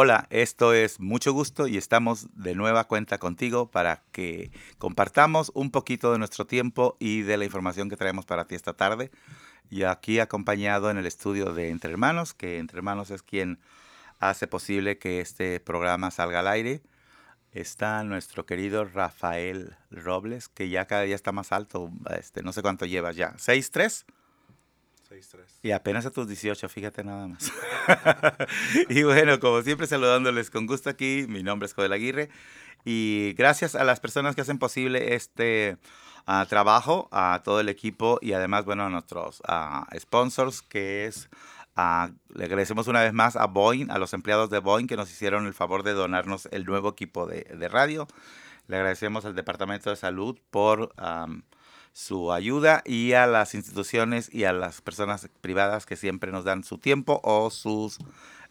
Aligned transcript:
Hola, 0.00 0.28
esto 0.30 0.74
es 0.74 1.00
Mucho 1.00 1.32
Gusto 1.32 1.66
y 1.66 1.76
estamos 1.76 2.28
de 2.36 2.54
nueva 2.54 2.84
cuenta 2.84 3.18
contigo 3.18 3.68
para 3.68 4.04
que 4.12 4.52
compartamos 4.78 5.50
un 5.56 5.72
poquito 5.72 6.12
de 6.12 6.18
nuestro 6.18 6.46
tiempo 6.46 6.96
y 7.00 7.22
de 7.22 7.36
la 7.36 7.44
información 7.44 7.90
que 7.90 7.96
traemos 7.96 8.24
para 8.24 8.44
ti 8.44 8.54
esta 8.54 8.74
tarde. 8.74 9.10
Y 9.70 9.82
aquí 9.82 10.20
acompañado 10.20 10.92
en 10.92 10.98
el 10.98 11.06
estudio 11.06 11.52
de 11.52 11.70
Entre 11.70 11.90
Hermanos, 11.90 12.32
que 12.32 12.58
Entre 12.58 12.78
Hermanos 12.78 13.10
es 13.10 13.24
quien 13.24 13.58
hace 14.20 14.46
posible 14.46 14.98
que 14.98 15.18
este 15.18 15.58
programa 15.58 16.12
salga 16.12 16.38
al 16.38 16.46
aire. 16.46 16.80
Está 17.50 18.04
nuestro 18.04 18.46
querido 18.46 18.84
Rafael 18.84 19.74
Robles, 19.90 20.48
que 20.48 20.68
ya 20.68 20.84
cada 20.86 21.02
día 21.02 21.16
está 21.16 21.32
más 21.32 21.50
alto. 21.50 21.90
Este, 22.16 22.44
no 22.44 22.52
sé 22.52 22.62
cuánto 22.62 22.86
llevas 22.86 23.16
ya. 23.16 23.32
¿6'3"? 23.32 24.04
Y 25.62 25.70
apenas 25.70 26.04
a 26.06 26.10
tus 26.10 26.28
18, 26.28 26.68
fíjate 26.68 27.02
nada 27.02 27.26
más. 27.28 27.50
y 28.88 29.02
bueno, 29.02 29.40
como 29.40 29.62
siempre 29.62 29.86
saludándoles 29.86 30.50
con 30.50 30.66
gusto 30.66 30.90
aquí, 30.90 31.24
mi 31.28 31.42
nombre 31.42 31.66
es 31.66 31.74
Codel 31.74 31.92
Aguirre 31.92 32.28
y 32.84 33.32
gracias 33.36 33.74
a 33.74 33.84
las 33.84 34.00
personas 34.00 34.34
que 34.34 34.42
hacen 34.42 34.58
posible 34.58 35.14
este 35.14 35.78
ah, 36.26 36.46
trabajo, 36.48 37.08
a 37.10 37.40
todo 37.42 37.60
el 37.60 37.68
equipo 37.68 38.18
y 38.20 38.32
además, 38.32 38.64
bueno, 38.64 38.84
a 38.84 38.90
nuestros 38.90 39.40
uh, 39.40 39.98
sponsors, 39.98 40.62
que 40.62 41.06
es, 41.06 41.28
uh, 41.76 42.12
le 42.28 42.44
agradecemos 42.44 42.86
una 42.86 43.00
vez 43.00 43.12
más 43.12 43.36
a 43.36 43.46
Boeing, 43.46 43.90
a 43.90 43.98
los 43.98 44.12
empleados 44.12 44.50
de 44.50 44.58
Boeing 44.58 44.86
que 44.86 44.96
nos 44.96 45.10
hicieron 45.10 45.46
el 45.46 45.54
favor 45.54 45.82
de 45.84 45.94
donarnos 45.94 46.48
el 46.52 46.64
nuevo 46.64 46.90
equipo 46.90 47.26
de, 47.26 47.42
de 47.44 47.68
radio. 47.68 48.06
Le 48.66 48.76
agradecemos 48.76 49.24
al 49.24 49.34
Departamento 49.34 49.90
de 49.90 49.96
Salud 49.96 50.38
por... 50.50 50.94
Um, 51.02 51.42
su 51.98 52.32
ayuda 52.32 52.82
y 52.84 53.14
a 53.14 53.26
las 53.26 53.54
instituciones 53.54 54.32
y 54.32 54.44
a 54.44 54.52
las 54.52 54.80
personas 54.80 55.28
privadas 55.40 55.84
que 55.84 55.96
siempre 55.96 56.30
nos 56.30 56.44
dan 56.44 56.62
su 56.62 56.78
tiempo 56.78 57.20
o 57.24 57.50
sus 57.50 57.98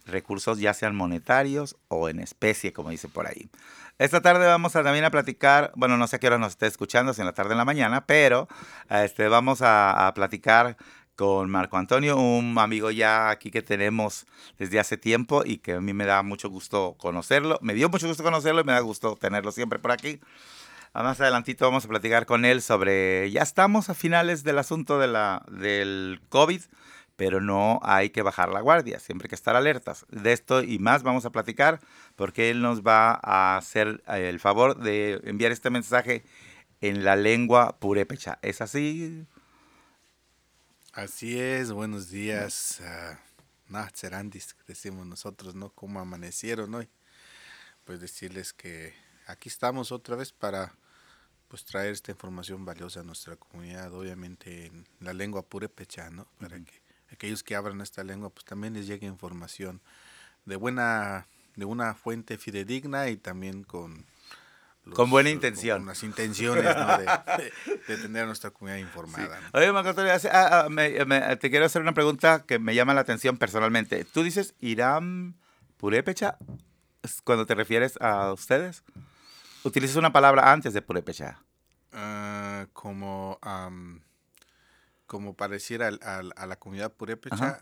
recursos, 0.05 0.59
ya 0.59 0.73
sean 0.73 0.97
monetarios 0.97 1.77
o 1.87 2.09
en 2.09 2.20
especie, 2.20 2.73
como 2.73 2.89
dice 2.89 3.07
por 3.07 3.25
ahí. 3.25 3.49
Esta 3.99 4.20
tarde 4.20 4.45
vamos 4.45 4.76
a 4.76 4.84
también 4.84 5.05
a 5.05 5.12
platicar, 5.12 5.71
bueno, 5.77 5.95
no 5.95 6.07
sé 6.07 6.17
a 6.17 6.20
qué 6.20 6.27
hora 6.27 6.37
nos 6.37 6.51
esté 6.51 6.67
escuchando, 6.67 7.13
si 7.13 7.21
en 7.21 7.26
la 7.26 7.34
tarde 7.34 7.51
o 7.51 7.54
en 7.54 7.59
la 7.59 7.63
mañana, 7.65 8.05
pero 8.05 8.49
este, 8.89 9.29
vamos 9.29 9.61
a, 9.61 10.07
a 10.07 10.13
platicar 10.13 10.76
con 11.15 11.49
Marco 11.49 11.77
Antonio, 11.77 12.17
un 12.17 12.54
amigo 12.59 12.91
ya 12.91 13.29
aquí 13.29 13.49
que 13.49 13.61
tenemos 13.61 14.27
desde 14.59 14.77
hace 14.77 14.98
tiempo 14.98 15.43
y 15.45 15.59
que 15.59 15.73
a 15.73 15.82
mí 15.82 15.93
me 15.93 16.05
da 16.05 16.21
mucho 16.21 16.49
gusto 16.49 16.95
conocerlo. 16.99 17.59
Me 17.61 17.73
dio 17.73 17.87
mucho 17.87 18.09
gusto 18.09 18.23
conocerlo 18.23 18.59
y 18.59 18.65
me 18.65 18.73
da 18.73 18.82
gusto 18.82 19.15
tenerlo 19.15 19.54
siempre 19.54 19.79
por 19.79 19.93
aquí. 19.93 20.20
Más 20.93 21.21
adelantito 21.21 21.66
vamos 21.66 21.85
a 21.85 21.88
platicar 21.88 22.26
con 22.26 22.43
él 22.43 22.62
sobre, 22.62 23.30
ya 23.32 23.43
estamos 23.43 23.90
a 23.90 23.93
finales 23.93 24.43
del 24.43 24.57
asunto 24.57 24.98
de 24.98 25.07
la, 25.07 25.46
del 25.52 26.21
COVID, 26.29 26.62
pero 27.16 27.41
no 27.41 27.79
hay 27.84 28.10
que 28.10 28.21
bajar 28.21 28.49
la 28.49 28.62
guardia, 28.62 28.99
siempre 28.99 29.26
hay 29.26 29.29
que 29.29 29.35
estar 29.35 29.55
alertas. 29.55 30.05
De 30.10 30.34
esto 30.34 30.63
y 30.63 30.79
más 30.79 31.04
vamos 31.04 31.26
a 31.26 31.32
platicar 31.32 31.79
porque 32.16 32.49
él 32.49 32.62
nos 32.62 32.82
va 32.82 33.20
a 33.21 33.57
hacer 33.57 34.04
el 34.07 34.40
favor 34.40 34.77
de 34.77 35.21
enviar 35.24 35.52
este 35.52 35.70
mensaje 35.70 36.24
en 36.82 37.04
la 37.04 37.16
lengua 37.16 37.77
purépecha. 37.79 38.40
¿Es 38.41 38.62
así? 38.62 39.26
Así 40.94 41.40
es, 41.40 41.72
buenos 41.72 42.10
días. 42.10 42.82
Uh, 42.82 43.16
decimos 44.68 45.05
nosotros, 45.05 45.55
¿no? 45.55 45.70
¿Cómo 45.70 45.99
amanecieron 45.99 46.74
hoy? 46.74 46.90
Pues 47.84 47.99
decirles 47.99 48.54
que 48.54 48.94
aquí 49.27 49.49
estamos 49.49 49.91
otra 49.91 50.15
vez 50.15 50.31
para 50.31 50.73
pues 51.47 51.63
traer 51.63 51.91
esta 51.91 52.11
información 52.11 52.65
valiosa 52.65 53.01
a 53.01 53.03
nuestra 53.03 53.35
comunidad, 53.35 53.93
obviamente 53.93 54.65
en 54.65 54.85
la 54.99 55.13
lengua 55.13 55.43
purépecha, 55.43 56.09
¿no? 56.09 56.27
Para 56.39 56.57
que 56.57 56.81
aquellos 57.11 57.43
que 57.43 57.55
hablan 57.55 57.81
esta 57.81 58.03
lengua 58.03 58.29
pues 58.29 58.45
también 58.45 58.73
les 58.73 58.87
llegue 58.87 59.07
información 59.07 59.81
de 60.45 60.55
buena 60.55 61.27
de 61.55 61.65
una 61.65 61.95
fuente 61.95 62.37
fidedigna 62.37 63.09
y 63.09 63.17
también 63.17 63.63
con 63.63 64.05
con 64.94 65.09
buena 65.09 65.29
intención. 65.29 65.79
Con 65.79 65.88
las 65.88 66.03
intenciones 66.03 66.63
¿no? 66.63 66.97
de, 67.87 67.97
tener 67.97 68.23
a 68.23 68.25
nuestra 68.25 68.51
comunidad 68.51 68.79
informada. 68.79 69.39
Oye, 69.53 69.71
Marco 69.71 69.93
ah, 69.99 70.67
ah, 70.69 71.35
te 71.35 71.49
quiero 71.49 71.66
hacer 71.66 71.81
una 71.81 71.93
pregunta 71.93 72.43
que 72.45 72.59
me 72.59 72.75
llama 72.75 72.93
la 72.93 73.01
atención 73.01 73.37
personalmente. 73.37 74.05
¿Tú 74.05 74.23
dices 74.23 74.53
Irán 74.59 75.35
Purépecha 75.77 76.37
cuando 77.23 77.45
te 77.45 77.55
refieres 77.55 77.97
a 78.01 78.31
ustedes? 78.33 78.83
Utilizas 79.67 79.95
una 79.95 80.11
palabra 80.11 80.51
antes 80.51 80.73
de 80.73 80.81
purépecha. 80.81 81.44
Uh, 81.94 82.67
como, 82.73 83.39
como 85.05 85.33
pareciera 85.35 85.88
a, 85.88 86.45
la 86.45 86.55
comunidad 86.57 86.94
purépecha. 86.94 87.59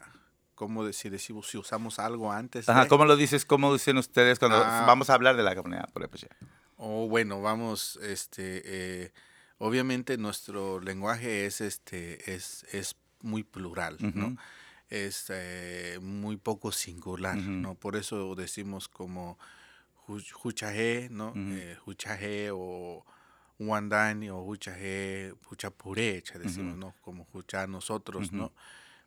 ¿Cómo 0.55 0.85
decir 0.85 1.19
si, 1.19 1.33
si 1.43 1.57
usamos 1.57 1.99
algo 1.99 2.31
antes? 2.31 2.69
Ajá, 2.69 2.88
¿cómo 2.88 3.03
lo 3.03 3.17
dices? 3.17 3.43
¿Cómo 3.43 3.73
dicen 3.73 3.97
ustedes 3.97 4.39
cuando 4.39 4.57
ah. 4.57 4.85
vamos 4.88 5.09
a 5.09 5.13
hablar 5.13 5.35
de 5.35 5.43
la 5.43 5.53
comunidad 5.53 5.91
purépecha? 5.91 6.27
Oh, 6.77 7.09
bueno, 7.09 7.41
vamos, 7.41 7.99
este, 8.01 8.61
eh, 8.66 9.11
obviamente 9.57 10.17
nuestro 10.17 10.79
lenguaje 10.79 11.45
es, 11.45 11.59
este, 11.59 12.33
es, 12.33 12.66
es 12.72 12.95
muy 13.22 13.43
plural, 13.43 13.97
¿no? 13.99 14.37
Es 14.89 15.25
eh, 15.29 15.99
muy 16.01 16.37
poco 16.37 16.72
singular, 16.72 17.35
¿no? 17.35 17.75
Por 17.75 17.95
eso 17.97 18.35
decimos 18.35 18.87
como 18.87 19.37
Huchaje, 20.07 21.07
¿no? 21.11 21.33
Uh 21.35 21.89
Huchaje 21.89 22.49
o 22.51 23.05
Wandani 23.59 24.29
o 24.29 24.41
Huchaje, 24.43 25.33
Huchapurecha, 25.49 26.38
decimos, 26.39 26.77
¿no? 26.77 26.95
Como 27.01 27.27
Hucha 27.33 27.67
nosotros, 27.67 28.31
¿no? 28.31 28.51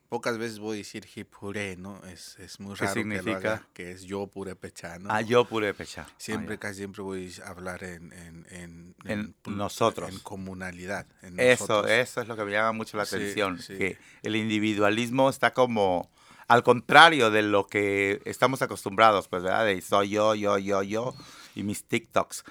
Pocas 0.09 0.39
veces 0.39 0.59
voy 0.59 0.77
a 0.77 0.79
decir 0.79 1.07
Hipure, 1.15 1.77
¿no? 1.77 2.03
Es, 2.07 2.39
es 2.39 2.61
muy 2.61 2.75
raro 2.75 2.95
que 2.95 3.23
lo 3.23 3.37
haga, 3.37 3.69
que 3.75 3.91
es 3.91 4.05
yo 4.05 4.27
purepecha, 4.27 4.99
¿no? 4.99 5.11
Ah, 5.13 5.21
yo 5.21 5.45
purepecha. 5.45 6.07
Ah, 6.09 6.15
siempre, 6.17 6.59
casi 6.59 6.79
siempre 6.79 7.03
voy 7.03 7.31
a 7.45 7.51
hablar 7.51 7.85
en... 7.85 8.15
En, 8.15 8.95
en, 9.05 9.35
nosotros. 9.45 10.09
En 10.09 10.19
comunalidad. 10.21 11.07
eso, 11.37 11.87
eso 11.87 12.23
es 12.23 12.29
lo 12.29 12.37
que 12.37 12.45
me 12.45 12.53
llama 12.53 12.73
mucho 12.73 12.97
la 12.97 13.03
atención, 13.03 13.59
que 13.59 13.99
el 14.23 14.37
individualismo 14.37 15.29
está 15.29 15.53
como 15.53 16.11
al 16.49 16.63
contrario 16.63 17.31
de 17.31 17.43
lo 17.43 17.67
que 17.67 18.21
estamos 18.25 18.63
acostumbrados, 18.63 19.29
pues, 19.29 19.43
¿verdad? 19.43 19.67
De 19.67 19.81
soy 19.81 20.11
yo, 20.11 20.35
yo, 20.35 20.59
yo, 20.59 20.83
yo 20.83 21.15
y 21.55 21.63
mis 21.63 21.85
TikToks. 21.85 22.45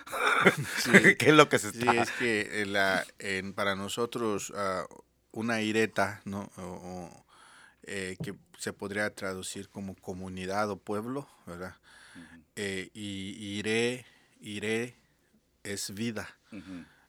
¿Qué 1.17 1.17
es 1.19 1.33
lo 1.33 1.49
que 1.49 1.59
se 1.59 1.69
está? 1.69 1.91
Sí, 1.91 1.97
es 1.97 2.11
que 2.11 2.65
la, 2.65 3.05
en, 3.19 3.53
para 3.53 3.75
nosotros 3.75 4.51
uh, 4.51 4.85
una 5.31 5.61
ireta, 5.61 6.21
¿no? 6.25 6.49
eh, 7.83 8.17
que 8.23 8.35
se 8.57 8.73
podría 8.73 9.13
traducir 9.13 9.69
como 9.69 9.95
comunidad 9.95 10.69
o 10.69 10.77
pueblo, 10.77 11.27
¿verdad? 11.45 11.75
eh, 12.55 12.89
y 12.93 13.57
iré, 13.57 14.05
iré 14.41 14.95
es 15.63 15.93
vida. 15.93 16.27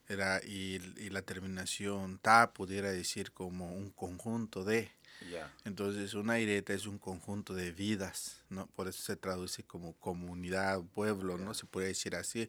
Era, 0.09 0.41
y, 0.43 0.81
y, 0.97 1.11
la 1.11 1.23
terminación 1.23 2.19
ta 2.19 2.53
pudiera 2.53 2.91
decir 2.91 3.33
como 3.33 3.75
un 3.75 3.91
conjunto 3.91 4.65
de. 4.65 4.91
Entonces, 5.65 6.15
una 6.15 6.39
ireta 6.39 6.73
es 6.73 6.87
un 6.87 6.99
conjunto 6.99 7.55
de 7.55 7.73
vidas, 7.73 8.39
¿no? 8.49 8.67
Por 8.69 8.89
eso 8.89 9.03
se 9.03 9.17
traduce 9.17 9.63
como 9.63 9.95
comunidad, 9.95 10.83
pueblo, 10.95 11.39
¿no? 11.39 11.55
Se 11.55 11.67
puede 11.67 11.89
decir 11.89 12.17
así, 12.17 12.49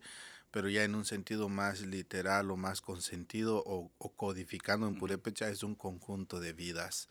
pero 0.52 0.69
ya 0.69 0.84
en 0.84 0.96
un 0.96 1.06
sentido 1.06 1.50
más 1.50 1.81
literal 1.81 2.52
o 2.52 2.57
más 2.57 2.81
consentido 2.81 3.63
o, 3.66 3.91
o 3.97 4.09
codificando 4.13 4.88
en 4.88 4.97
purépecha 4.97 5.50
es 5.50 5.63
un 5.63 5.75
conjunto 5.75 6.40
de 6.40 6.53
vidas. 6.53 7.09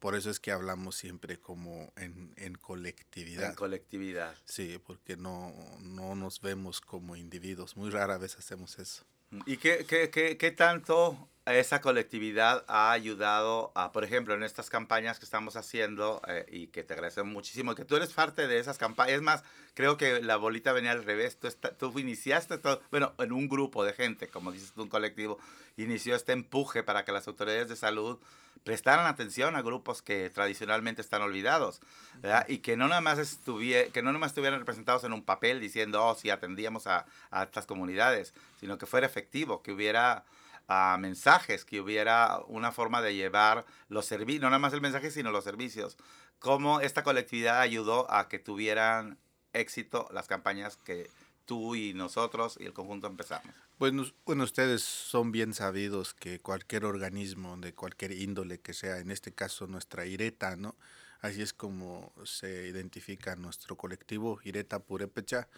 Por 0.00 0.14
eso 0.14 0.30
es 0.30 0.40
que 0.40 0.50
hablamos 0.50 0.96
siempre 0.96 1.38
como 1.38 1.92
en, 1.96 2.32
en 2.36 2.54
colectividad. 2.54 3.50
En 3.50 3.54
colectividad. 3.54 4.34
Sí, 4.46 4.80
porque 4.84 5.18
no, 5.18 5.54
no 5.82 6.14
nos 6.14 6.40
vemos 6.40 6.80
como 6.80 7.16
individuos. 7.16 7.76
Muy 7.76 7.90
rara 7.90 8.16
vez 8.16 8.38
hacemos 8.38 8.78
eso. 8.78 9.04
¿Y 9.44 9.58
qué, 9.58 9.84
qué, 9.86 10.08
qué, 10.10 10.38
qué 10.38 10.50
tanto 10.52 11.28
esa 11.54 11.80
colectividad 11.80 12.64
ha 12.68 12.92
ayudado 12.92 13.72
a, 13.74 13.92
por 13.92 14.04
ejemplo, 14.04 14.34
en 14.34 14.42
estas 14.42 14.70
campañas 14.70 15.18
que 15.18 15.24
estamos 15.24 15.56
haciendo 15.56 16.20
y 16.50 16.68
que 16.68 16.82
te 16.82 16.94
agradecemos 16.94 17.32
muchísimo, 17.32 17.74
que 17.74 17.84
tú 17.84 17.96
eres 17.96 18.12
parte 18.12 18.46
de 18.46 18.58
esas 18.58 18.78
campañas. 18.78 19.16
Es 19.16 19.22
más, 19.22 19.42
creo 19.74 19.96
que 19.96 20.20
la 20.22 20.36
bolita 20.36 20.72
venía 20.72 20.92
al 20.92 21.04
revés. 21.04 21.38
Tú, 21.38 21.48
tú 21.78 21.98
iniciaste 21.98 22.58
todo, 22.58 22.82
bueno, 22.90 23.14
en 23.18 23.32
un 23.32 23.48
grupo 23.48 23.84
de 23.84 23.92
gente, 23.92 24.28
como 24.28 24.52
dices 24.52 24.72
tú, 24.72 24.82
un 24.82 24.88
colectivo, 24.88 25.38
inició 25.76 26.14
este 26.14 26.32
empuje 26.32 26.82
para 26.82 27.04
que 27.04 27.12
las 27.12 27.26
autoridades 27.28 27.68
de 27.68 27.76
salud 27.76 28.18
prestaran 28.64 29.06
atención 29.06 29.56
a 29.56 29.62
grupos 29.62 30.02
que 30.02 30.28
tradicionalmente 30.30 31.00
están 31.00 31.22
olvidados, 31.22 31.80
¿verdad? 32.20 32.46
Y 32.48 32.58
que 32.58 32.76
no 32.76 32.88
nada 32.88 33.00
más 33.00 33.18
estuviera, 33.18 33.90
que 33.90 34.02
no 34.02 34.10
nada 34.10 34.18
más 34.18 34.32
estuvieran 34.32 34.58
representados 34.58 35.04
en 35.04 35.12
un 35.12 35.22
papel 35.22 35.60
diciendo, 35.60 36.04
oh, 36.04 36.14
sí, 36.14 36.30
atendíamos 36.30 36.86
a, 36.86 37.06
a 37.30 37.44
estas 37.44 37.66
comunidades, 37.66 38.34
sino 38.58 38.76
que 38.76 38.86
fuera 38.86 39.06
efectivo, 39.06 39.62
que 39.62 39.72
hubiera 39.72 40.24
a 40.72 40.96
mensajes, 40.98 41.64
que 41.64 41.80
hubiera 41.80 42.38
una 42.46 42.70
forma 42.70 43.02
de 43.02 43.16
llevar 43.16 43.66
los 43.88 44.06
servicios, 44.06 44.42
no 44.42 44.50
nada 44.50 44.60
más 44.60 44.72
el 44.72 44.80
mensaje, 44.80 45.10
sino 45.10 45.32
los 45.32 45.42
servicios. 45.42 45.96
Cómo 46.38 46.80
esta 46.80 47.02
colectividad 47.02 47.60
ayudó 47.60 48.08
a 48.08 48.28
que 48.28 48.38
tuvieran 48.38 49.18
éxito 49.52 50.08
las 50.12 50.28
campañas 50.28 50.76
que 50.76 51.10
tú 51.44 51.74
y 51.74 51.92
nosotros 51.92 52.56
y 52.60 52.66
el 52.66 52.72
conjunto 52.72 53.08
empezamos. 53.08 53.52
Bueno, 53.80 54.04
bueno, 54.24 54.44
ustedes 54.44 54.82
son 54.82 55.32
bien 55.32 55.54
sabidos 55.54 56.14
que 56.14 56.38
cualquier 56.38 56.84
organismo 56.84 57.56
de 57.56 57.74
cualquier 57.74 58.12
índole 58.12 58.60
que 58.60 58.72
sea, 58.72 58.98
en 58.98 59.10
este 59.10 59.32
caso 59.32 59.66
nuestra 59.66 60.06
IRETA, 60.06 60.54
¿no? 60.54 60.76
así 61.20 61.42
es 61.42 61.52
como 61.52 62.12
se 62.24 62.68
identifica 62.68 63.34
nuestro 63.36 63.76
colectivo 63.76 64.38
Ireta 64.44 64.78
Purépecha, 64.78 65.48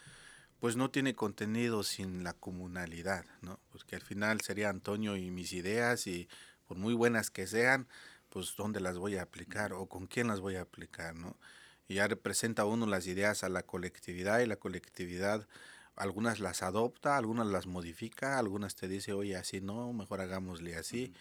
pues 0.62 0.76
no 0.76 0.92
tiene 0.92 1.16
contenido 1.16 1.82
sin 1.82 2.22
la 2.22 2.34
comunalidad, 2.34 3.24
¿no? 3.40 3.58
Porque 3.72 3.96
al 3.96 4.02
final 4.02 4.42
sería 4.42 4.68
Antonio 4.68 5.16
y 5.16 5.28
mis 5.28 5.52
ideas 5.54 6.06
y 6.06 6.28
por 6.68 6.76
muy 6.76 6.94
buenas 6.94 7.32
que 7.32 7.48
sean, 7.48 7.88
pues 8.28 8.54
dónde 8.56 8.78
las 8.78 8.96
voy 8.96 9.16
a 9.16 9.22
aplicar 9.22 9.72
o 9.72 9.86
con 9.86 10.06
quién 10.06 10.28
las 10.28 10.38
voy 10.38 10.54
a 10.54 10.60
aplicar, 10.60 11.16
¿no? 11.16 11.36
Y 11.88 11.94
ya 11.94 12.06
representa 12.06 12.64
uno 12.64 12.86
las 12.86 13.08
ideas 13.08 13.42
a 13.42 13.48
la 13.48 13.64
colectividad 13.64 14.38
y 14.38 14.46
la 14.46 14.54
colectividad 14.54 15.48
algunas 15.96 16.38
las 16.38 16.62
adopta, 16.62 17.16
algunas 17.16 17.48
las 17.48 17.66
modifica, 17.66 18.38
algunas 18.38 18.76
te 18.76 18.86
dice, 18.86 19.14
oye, 19.14 19.34
así 19.34 19.60
no, 19.60 19.92
mejor 19.92 20.20
hagámosle 20.20 20.76
así. 20.76 21.12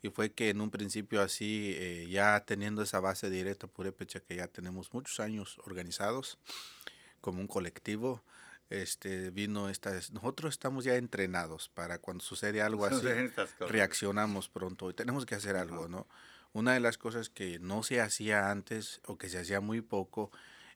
Y 0.00 0.08
fue 0.08 0.32
que 0.32 0.48
en 0.48 0.62
un 0.62 0.70
principio 0.70 1.20
así, 1.20 1.74
eh, 1.76 2.06
ya 2.08 2.42
teniendo 2.46 2.80
esa 2.80 3.00
base 3.00 3.28
directa 3.28 3.66
Purépecha, 3.66 4.20
que 4.20 4.36
ya 4.36 4.48
tenemos 4.48 4.94
muchos 4.94 5.20
años 5.20 5.58
organizados 5.66 6.38
como 7.20 7.42
un 7.42 7.46
colectivo, 7.46 8.22
este 8.70 9.30
vino 9.30 9.68
esta 9.68 9.92
nosotros 10.12 10.54
estamos 10.54 10.84
ya 10.84 10.96
entrenados 10.96 11.68
para 11.68 11.98
cuando 11.98 12.24
sucede 12.24 12.62
algo 12.62 12.84
así 12.86 13.06
reaccionamos 13.60 14.48
pronto 14.48 14.90
y 14.90 14.94
tenemos 14.94 15.24
que 15.26 15.34
hacer 15.34 15.56
algo 15.56 15.88
no 15.88 16.06
una 16.52 16.74
de 16.74 16.80
las 16.80 16.98
cosas 16.98 17.28
que 17.28 17.58
no 17.58 17.82
se 17.82 18.00
hacía 18.00 18.50
antes 18.50 19.00
o 19.06 19.18
que 19.18 19.28
se 19.28 19.38
hacía 19.38 19.60
muy 19.60 19.82
poco 19.82 20.30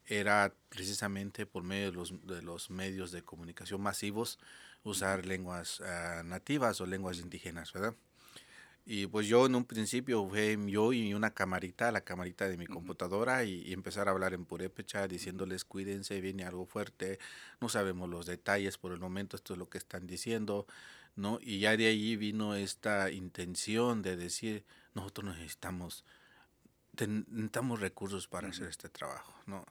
era 0.06 0.54
precisamente 0.68 1.46
por 1.46 1.62
medio 1.62 1.90
de 1.90 1.92
los, 1.92 2.26
de 2.26 2.42
los 2.42 2.70
medios 2.70 3.12
de 3.12 3.22
comunicación 3.22 3.80
masivos 3.80 4.38
usar 4.82 5.26
lenguas 5.26 5.80
ah, 5.80 6.22
nativas 6.24 6.80
o 6.80 6.86
lenguas 6.86 7.18
indígenas, 7.18 7.72
¿verdad? 7.72 7.94
Y 8.84 9.06
pues 9.06 9.26
yo 9.26 9.46
en 9.46 9.54
un 9.54 9.64
principio 9.64 10.26
fue 10.28 10.58
yo 10.66 10.92
y 10.92 11.14
una 11.14 11.32
camarita, 11.32 11.92
la 11.92 12.00
camarita 12.00 12.48
de 12.48 12.56
mi 12.56 12.66
computadora, 12.66 13.44
y, 13.44 13.72
empezar 13.72 14.08
a 14.08 14.10
hablar 14.12 14.34
en 14.34 14.44
purépecha, 14.44 15.06
diciéndoles 15.06 15.64
cuídense, 15.64 16.20
viene 16.20 16.44
algo 16.44 16.66
fuerte, 16.66 17.18
no 17.60 17.68
sabemos 17.68 18.08
los 18.08 18.26
detalles 18.26 18.78
por 18.78 18.92
el 18.92 19.00
momento, 19.00 19.36
esto 19.36 19.52
es 19.52 19.58
lo 19.58 19.68
que 19.68 19.78
están 19.78 20.06
diciendo, 20.06 20.66
¿no? 21.14 21.38
Y 21.42 21.60
ya 21.60 21.76
de 21.76 21.86
ahí 21.86 22.16
vino 22.16 22.54
esta 22.54 23.10
intención 23.10 24.02
de 24.02 24.16
decir, 24.16 24.64
nosotros 24.94 25.36
necesitamos, 25.36 26.04
necesitamos 26.98 27.80
recursos 27.80 28.28
para 28.28 28.48
hacer 28.48 28.68
este 28.68 28.88
trabajo, 28.88 29.34
¿no? 29.46 29.64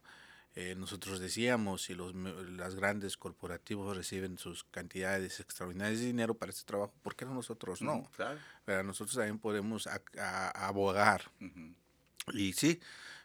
Eh, 0.55 0.75
nosotros 0.75 1.19
decíamos, 1.19 1.83
si 1.83 1.93
los 1.93 2.13
las 2.15 2.75
grandes 2.75 3.17
corporativos 3.17 3.95
reciben 3.95 4.37
sus 4.37 4.63
cantidades 4.63 5.39
extraordinarias 5.39 5.99
de 5.99 6.07
dinero 6.07 6.33
para 6.33 6.49
este 6.49 6.65
trabajo, 6.65 6.93
¿por 7.01 7.15
qué 7.15 7.25
no 7.25 7.33
nosotros 7.33 7.81
no? 7.81 8.09
Pero 8.65 8.83
nosotros 8.83 9.15
también 9.15 9.39
podemos 9.39 9.87
abogar. 10.55 11.31
Y 12.33 12.53
sí, 12.53 12.79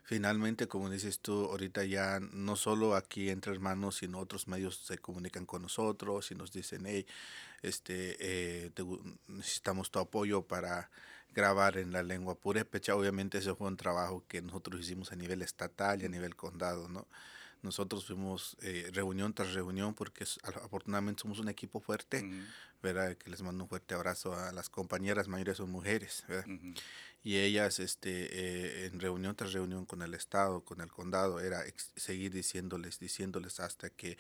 finalmente, 0.05 0.69
como 0.69 0.91
dices 0.91 1.21
tú, 1.21 1.47
ahorita 1.47 1.85
ya 1.85 2.21
no 2.21 2.57
solo 2.57 2.95
aquí 2.95 3.31
entre 3.31 3.53
hermanos, 3.53 3.97
sino 3.97 4.19
otros 4.19 4.47
medios 4.47 4.77
se 4.77 4.99
comunican 4.99 5.47
con 5.47 5.63
nosotros 5.63 6.31
y 6.31 6.35
nos 6.35 6.53
dicen, 6.53 6.85
hey, 6.87 7.07
este, 7.63 8.17
eh, 8.21 8.71
necesitamos 9.27 9.91
tu 9.91 9.99
apoyo 9.99 10.43
para 10.43 10.91
grabar 11.35 11.77
en 11.77 11.93
la 11.93 12.03
lengua 12.03 12.35
purépecha. 12.37 12.95
Obviamente 12.97 13.39
ese 13.39 13.55
fue 13.55 13.69
un 13.69 13.77
trabajo 13.77 14.25
que 14.29 14.41
nosotros 14.41 14.81
hicimos 14.81 15.13
a 15.13 15.17
nivel 15.17 15.43
estatal 15.43 16.01
y 16.03 16.07
a 16.07 16.09
nivel 16.09 16.37
condado, 16.37 16.89
¿no? 16.89 17.07
Nosotros 17.63 18.07
fuimos 18.07 18.57
eh, 18.61 18.91
reunión 18.93 19.33
tras 19.33 19.55
reunión 19.55 19.95
porque 19.95 20.25
afortunadamente 20.43 21.23
somos 21.23 21.39
un 21.39 21.49
equipo 21.49 21.81
fuerte, 21.81 22.23
¿verdad? 22.83 23.17
Que 23.17 23.31
les 23.31 23.41
mando 23.41 23.65
un 23.65 23.69
fuerte 23.71 23.95
abrazo 23.95 24.35
a 24.35 24.53
las 24.53 24.69
compañeras 24.69 25.29
mayores 25.29 25.57
son 25.57 25.71
mujeres, 25.71 26.25
¿verdad? 26.29 26.47
Y 27.23 27.39
ellas, 27.39 27.79
este, 27.79 28.11
eh, 28.31 28.87
en 28.87 29.01
reunión 29.01 29.35
tras 29.35 29.55
reunión 29.55 29.87
con 29.87 30.03
el 30.03 30.13
Estado, 30.13 30.61
con 30.63 30.83
el 30.83 30.93
condado, 30.93 31.41
era 31.41 31.65
seguir 31.97 32.33
diciéndoles, 32.33 32.99
diciéndoles 32.99 33.61
hasta 33.61 33.89
que 33.89 34.19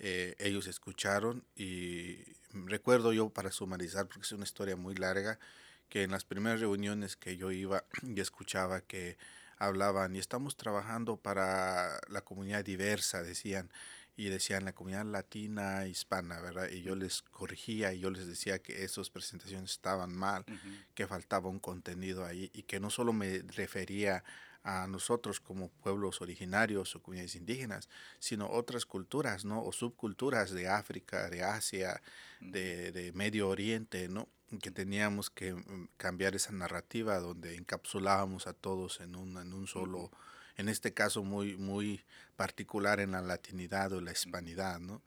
eh, 0.00 0.34
ellos 0.38 0.66
escucharon 0.66 1.44
y 1.54 2.16
recuerdo 2.52 3.12
yo 3.12 3.28
para 3.28 3.52
sumarizar, 3.52 4.06
porque 4.08 4.22
es 4.22 4.32
una 4.32 4.44
historia 4.44 4.74
muy 4.74 4.94
larga, 4.94 5.38
que 5.90 6.04
en 6.04 6.12
las 6.12 6.24
primeras 6.24 6.60
reuniones 6.60 7.16
que 7.16 7.36
yo 7.36 7.50
iba 7.50 7.84
y 8.02 8.18
escuchaba 8.20 8.80
que 8.80 9.18
hablaban 9.58 10.16
y 10.16 10.18
estamos 10.18 10.56
trabajando 10.56 11.18
para 11.18 12.00
la 12.08 12.22
comunidad 12.22 12.64
diversa, 12.64 13.22
decían, 13.22 13.70
y 14.16 14.28
decían 14.28 14.64
la 14.64 14.72
comunidad 14.72 15.04
latina, 15.04 15.86
hispana, 15.86 16.40
¿verdad? 16.40 16.70
Y 16.70 16.82
yo 16.82 16.94
les 16.94 17.22
corregía 17.22 17.92
y 17.92 18.00
yo 18.00 18.10
les 18.10 18.26
decía 18.26 18.58
que 18.58 18.84
esas 18.84 19.10
presentaciones 19.10 19.72
estaban 19.72 20.14
mal, 20.14 20.44
que 20.94 21.06
faltaba 21.06 21.48
un 21.48 21.58
contenido 21.58 22.24
ahí 22.24 22.50
y 22.54 22.62
que 22.64 22.80
no 22.80 22.90
solo 22.90 23.12
me 23.12 23.42
refería 23.56 24.24
a 24.62 24.86
nosotros 24.86 25.40
como 25.40 25.70
pueblos 25.70 26.20
originarios 26.20 26.94
o 26.94 27.02
comunidades 27.02 27.34
indígenas, 27.34 27.88
sino 28.18 28.50
otras 28.50 28.84
culturas, 28.84 29.46
¿no? 29.46 29.64
O 29.64 29.72
subculturas 29.72 30.50
de 30.50 30.68
África, 30.68 31.30
de 31.30 31.42
Asia, 31.42 32.02
de, 32.40 32.92
de 32.92 33.12
Medio 33.12 33.48
Oriente, 33.48 34.08
¿no? 34.08 34.28
Que 34.58 34.70
teníamos 34.70 35.30
que 35.30 35.54
mm, 35.54 35.88
cambiar 35.96 36.34
esa 36.34 36.52
narrativa 36.52 37.18
donde 37.20 37.56
encapsulábamos 37.56 38.46
a 38.46 38.52
todos 38.52 39.00
en 39.00 39.14
un, 39.14 39.36
en 39.38 39.52
un 39.52 39.66
solo, 39.66 40.10
en 40.56 40.68
este 40.68 40.92
caso 40.92 41.22
muy, 41.22 41.56
muy 41.56 42.02
particular 42.36 43.00
en 43.00 43.12
la 43.12 43.20
latinidad 43.20 43.92
o 43.92 44.00
la 44.00 44.12
hispanidad, 44.12 44.80
¿no? 44.80 45.02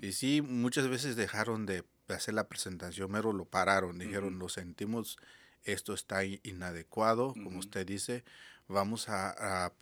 Y 0.00 0.12
sí, 0.12 0.42
muchas 0.42 0.86
veces 0.86 1.16
dejaron 1.16 1.66
de 1.66 1.82
hacer 2.08 2.34
la 2.34 2.46
presentación, 2.46 3.10
mero 3.10 3.32
lo 3.32 3.46
pararon, 3.46 3.98
dijeron, 3.98 4.38
lo 4.38 4.48
sentimos, 4.48 5.18
esto 5.64 5.92
está 5.92 6.24
inadecuado, 6.24 7.34
como 7.34 7.58
usted 7.58 7.84
dice, 7.84 8.22
vamos 8.68 9.08
a, 9.08 9.72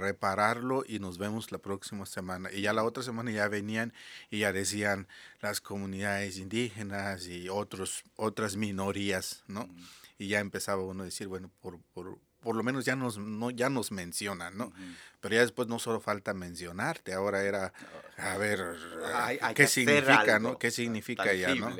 repararlo 0.00 0.82
y 0.86 0.98
nos 0.98 1.18
vemos 1.18 1.52
la 1.52 1.58
próxima 1.58 2.06
semana. 2.06 2.50
Y 2.52 2.62
ya 2.62 2.72
la 2.72 2.82
otra 2.82 3.02
semana 3.02 3.30
ya 3.30 3.46
venían 3.48 3.92
y 4.30 4.40
ya 4.40 4.52
decían 4.52 5.06
las 5.40 5.60
comunidades 5.60 6.38
indígenas 6.38 7.26
y 7.28 7.48
otros, 7.48 8.02
otras 8.16 8.56
minorías, 8.56 9.44
¿no? 9.46 9.68
Y 10.18 10.28
ya 10.28 10.40
empezaba 10.40 10.82
uno 10.82 11.02
a 11.02 11.06
decir, 11.06 11.28
bueno, 11.28 11.50
por, 11.60 11.78
por, 11.94 12.18
por 12.40 12.56
lo 12.56 12.62
menos 12.64 12.84
ya 12.84 12.96
nos, 12.96 13.18
no, 13.18 13.50
ya 13.50 13.70
nos 13.70 13.92
mencionan, 13.92 14.58
¿no? 14.58 14.72
Pero 15.20 15.36
ya 15.36 15.42
después 15.42 15.68
no 15.68 15.78
solo 15.78 16.00
falta 16.00 16.34
mencionarte, 16.34 17.14
ahora 17.14 17.44
era, 17.44 17.72
a 18.16 18.36
ver, 18.36 18.76
¿qué 19.54 19.68
significa, 19.68 20.40
¿no? 20.40 20.58
¿Qué 20.58 20.72
significa 20.72 21.32
ya, 21.32 21.54
¿no? 21.54 21.70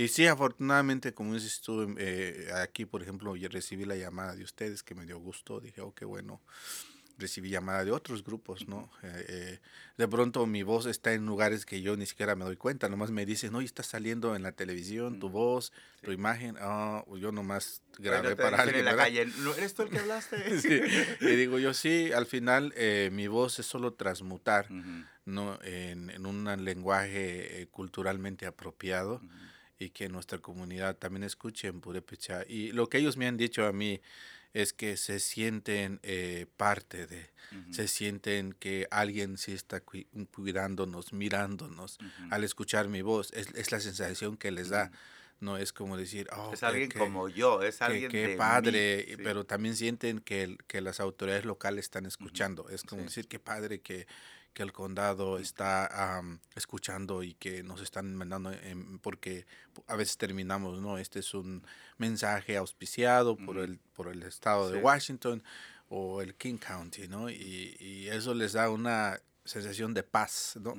Y 0.00 0.08
sí, 0.08 0.26
afortunadamente, 0.26 1.12
como 1.12 1.34
dices 1.34 1.60
tú, 1.60 1.94
eh, 1.98 2.48
aquí, 2.62 2.86
por 2.86 3.02
ejemplo, 3.02 3.36
yo 3.36 3.50
recibí 3.50 3.84
la 3.84 3.96
llamada 3.96 4.34
de 4.34 4.42
ustedes 4.42 4.82
que 4.82 4.94
me 4.94 5.04
dio 5.04 5.18
gusto. 5.18 5.60
Dije, 5.60 5.82
oh, 5.82 5.94
qué 5.94 6.06
bueno. 6.06 6.40
Recibí 7.18 7.50
llamada 7.50 7.84
de 7.84 7.90
otros 7.90 8.24
grupos, 8.24 8.66
¿no? 8.66 8.90
Eh, 9.02 9.24
eh, 9.28 9.60
de 9.98 10.08
pronto 10.08 10.46
mi 10.46 10.62
voz 10.62 10.86
está 10.86 11.12
en 11.12 11.26
lugares 11.26 11.66
que 11.66 11.82
yo 11.82 11.98
ni 11.98 12.06
siquiera 12.06 12.34
me 12.34 12.46
doy 12.46 12.56
cuenta. 12.56 12.88
Nomás 12.88 13.10
me 13.10 13.26
dicen, 13.26 13.52
no, 13.52 13.60
y 13.60 13.66
está 13.66 13.82
saliendo 13.82 14.34
en 14.34 14.42
la 14.42 14.52
televisión 14.52 15.20
tu 15.20 15.28
voz, 15.28 15.70
tu 16.00 16.12
imagen. 16.12 16.56
Oh, 16.62 17.04
yo 17.18 17.30
nomás 17.30 17.82
grabé 17.98 18.36
para 18.36 18.62
alguien. 18.62 18.78
En 18.78 18.84
la 18.86 18.96
calle, 18.96 19.26
¿eres 19.58 19.74
tú 19.74 19.82
el 19.82 19.90
que 19.90 19.98
hablaste? 19.98 20.60
sí. 20.62 20.80
Y 21.20 21.36
digo 21.36 21.58
yo, 21.58 21.74
sí, 21.74 22.10
al 22.10 22.24
final 22.24 22.72
mi 23.12 23.26
voz 23.26 23.58
es 23.58 23.66
solo 23.66 23.92
transmutar, 23.92 24.66
¿no? 25.26 25.58
En, 25.62 26.08
en 26.08 26.24
un 26.24 26.64
lenguaje 26.64 27.68
culturalmente 27.70 28.46
apropiado 28.46 29.20
y 29.80 29.90
que 29.90 30.10
nuestra 30.10 30.38
comunidad 30.38 30.96
también 30.96 31.24
escuche 31.24 31.66
en 31.66 31.80
Purepecha. 31.80 32.44
Y 32.46 32.70
lo 32.72 32.88
que 32.88 32.98
ellos 32.98 33.16
me 33.16 33.26
han 33.26 33.38
dicho 33.38 33.64
a 33.64 33.72
mí 33.72 34.00
es 34.52 34.74
que 34.74 34.96
se 34.98 35.20
sienten 35.20 36.00
eh, 36.02 36.46
parte 36.58 37.06
de, 37.06 37.30
se 37.70 37.88
sienten 37.88 38.52
que 38.52 38.86
alguien 38.90 39.38
sí 39.38 39.52
está 39.52 39.80
cuidándonos, 39.80 41.12
mirándonos 41.14 41.98
al 42.30 42.44
escuchar 42.44 42.88
mi 42.88 43.00
voz. 43.00 43.32
Es, 43.32 43.48
es, 43.54 43.72
la 43.72 43.80
sensación 43.80 44.36
que 44.36 44.50
les 44.50 44.68
da. 44.68 44.92
No 45.40 45.56
es 45.56 45.72
como 45.72 45.96
decir, 45.96 46.28
oh, 46.36 46.52
es 46.52 46.62
alguien 46.62 46.90
como 46.90 47.30
yo, 47.30 47.62
es 47.62 47.80
alguien 47.80 48.10
que, 48.10 48.36
padre, 48.36 49.16
pero 49.24 49.44
también 49.44 49.74
sienten 49.74 50.20
que, 50.20 50.58
que 50.66 50.82
las 50.82 51.00
autoridades 51.00 51.46
locales 51.46 51.86
están 51.86 52.04
escuchando. 52.04 52.68
Es 52.68 52.82
como 52.82 53.04
decir, 53.04 53.26
qué 53.26 53.38
padre 53.38 53.80
que 53.80 54.06
que 54.52 54.62
el 54.62 54.72
condado 54.72 55.38
está 55.38 56.22
escuchando 56.54 57.22
y 57.22 57.34
que 57.34 57.62
nos 57.62 57.80
están 57.80 58.14
mandando, 58.16 58.52
porque 59.02 59.46
a 59.86 59.96
veces 59.96 60.16
terminamos, 60.16 60.80
¿no? 60.80 60.98
Este 60.98 61.20
es 61.20 61.34
un 61.34 61.64
mensaje 61.98 62.56
auspiciado 62.56 63.36
por, 63.36 63.58
el, 63.58 63.78
por 63.94 64.08
el 64.08 64.22
estado 64.22 64.70
de 64.70 64.80
Washington 64.80 65.42
o 65.88 66.22
el 66.22 66.34
King 66.34 66.58
County, 66.58 67.08
¿no? 67.08 67.30
Y, 67.30 67.76
y, 67.78 68.08
eso 68.08 68.34
les 68.34 68.52
da 68.52 68.70
una 68.70 69.20
sensación 69.44 69.94
de 69.94 70.02
paz, 70.02 70.58
¿no? 70.60 70.74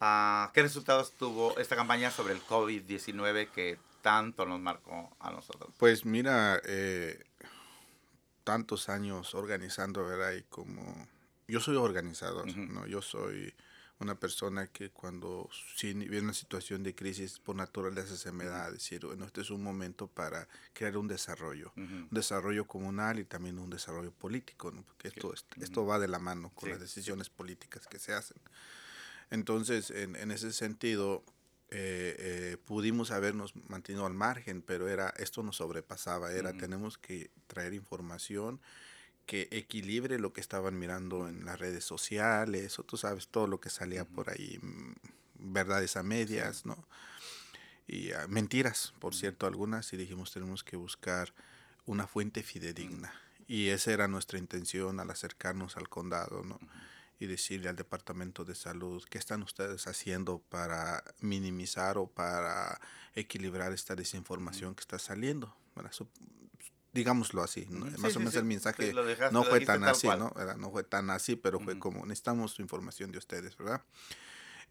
Ah, 0.00 0.50
¿Qué 0.52 0.62
resultados 0.62 1.12
tuvo 1.12 1.58
esta 1.58 1.76
campaña 1.76 2.10
sobre 2.10 2.34
el 2.34 2.42
COVID-19 2.42 3.50
que 3.50 3.78
tanto 4.02 4.44
nos 4.44 4.60
marcó 4.60 5.16
a 5.20 5.30
nosotros? 5.30 5.72
Pues 5.78 6.04
mira, 6.04 6.60
eh, 6.64 7.24
tantos 8.44 8.88
años 8.88 9.34
organizando, 9.34 10.04
¿verdad? 10.04 10.32
Y 10.32 10.42
como 10.42 11.08
yo 11.48 11.60
soy 11.60 11.76
organizador, 11.76 12.54
¿no? 12.56 12.86
Yo 12.86 13.00
soy 13.00 13.54
una 13.98 14.14
persona 14.14 14.66
que 14.66 14.90
cuando 14.90 15.48
viene 15.82 16.20
una 16.20 16.34
situación 16.34 16.82
de 16.82 16.94
crisis 16.94 17.38
por 17.38 17.56
naturaleza 17.56 18.16
se 18.16 18.30
me 18.30 18.44
da 18.44 18.66
a 18.66 18.70
decir, 18.70 19.06
bueno, 19.06 19.24
este 19.24 19.40
es 19.40 19.50
un 19.50 19.62
momento 19.62 20.06
para 20.06 20.46
crear 20.74 20.98
un 20.98 21.08
desarrollo, 21.08 21.72
un 21.76 22.08
desarrollo 22.10 22.66
comunal 22.66 23.18
y 23.18 23.24
también 23.24 23.58
un 23.58 23.70
desarrollo 23.70 24.12
político, 24.12 24.70
¿no? 24.70 24.82
porque 24.82 25.08
esto, 25.08 25.32
esto 25.60 25.86
va 25.86 25.98
de 25.98 26.08
la 26.08 26.18
mano 26.18 26.50
con 26.54 26.68
las 26.68 26.80
decisiones 26.80 27.30
políticas 27.30 27.86
que 27.86 27.98
se 27.98 28.12
hacen. 28.12 28.36
Entonces, 29.30 29.90
en, 29.90 30.16
en 30.16 30.30
ese 30.30 30.52
sentido, 30.52 31.24
eh, 31.70 32.14
eh, 32.18 32.56
pudimos 32.64 33.10
habernos 33.10 33.56
mantenido 33.68 34.06
al 34.06 34.14
margen, 34.14 34.62
pero 34.62 34.88
era 34.88 35.12
esto 35.16 35.42
nos 35.42 35.56
sobrepasaba, 35.56 36.32
era 36.32 36.52
tenemos 36.52 36.96
que 36.96 37.30
traer 37.48 37.74
información 37.74 38.60
que 39.26 39.48
equilibre 39.50 40.20
lo 40.20 40.32
que 40.32 40.40
estaban 40.40 40.78
mirando 40.78 41.28
en 41.28 41.44
las 41.44 41.58
redes 41.58 41.84
sociales, 41.84 42.78
o 42.78 42.84
tú 42.84 42.96
sabes, 42.96 43.26
todo 43.26 43.48
lo 43.48 43.60
que 43.60 43.70
salía 43.70 44.04
por 44.04 44.30
ahí, 44.30 44.60
mm, 44.62 44.94
verdades 45.52 45.96
a 45.96 46.04
medias, 46.04 46.64
¿no? 46.66 46.86
Y 47.88 48.12
ah, 48.12 48.26
mentiras, 48.28 48.94
por 49.00 49.14
cierto, 49.14 49.46
algunas, 49.46 49.92
y 49.92 49.96
dijimos 49.96 50.32
tenemos 50.32 50.62
que 50.62 50.76
buscar 50.76 51.34
una 51.84 52.06
fuente 52.06 52.44
fidedigna. 52.44 53.12
Y 53.48 53.68
esa 53.68 53.92
era 53.92 54.08
nuestra 54.08 54.38
intención 54.38 55.00
al 55.00 55.10
acercarnos 55.10 55.76
al 55.76 55.88
condado, 55.88 56.44
¿no? 56.44 56.60
Y 57.18 57.26
decirle 57.26 57.68
al 57.68 57.76
Departamento 57.76 58.44
de 58.44 58.54
Salud 58.54 59.02
qué 59.08 59.18
están 59.18 59.42
ustedes 59.42 59.86
haciendo 59.86 60.40
para 60.48 61.02
minimizar 61.20 61.98
o 61.98 62.06
para 62.06 62.80
equilibrar 63.14 63.72
esta 63.72 63.94
desinformación 63.94 64.74
que 64.74 64.82
está 64.82 64.98
saliendo. 64.98 65.54
digámoslo 66.92 67.42
así, 67.42 67.66
más 67.98 68.16
o 68.16 68.18
menos 68.18 68.34
el 68.34 68.44
mensaje 68.44 68.92
no 69.30 69.44
fue 69.44 69.60
tan 69.64 69.84
así, 69.84 70.06
¿no? 70.08 70.32
no 70.58 70.70
fue 70.70 70.84
tan 70.84 71.10
así, 71.10 71.36
pero 71.36 71.60
fue 71.60 71.78
como 71.78 72.04
necesitamos 72.06 72.58
información 72.58 73.12
de 73.12 73.18
ustedes, 73.18 73.56
¿verdad? 73.56 73.82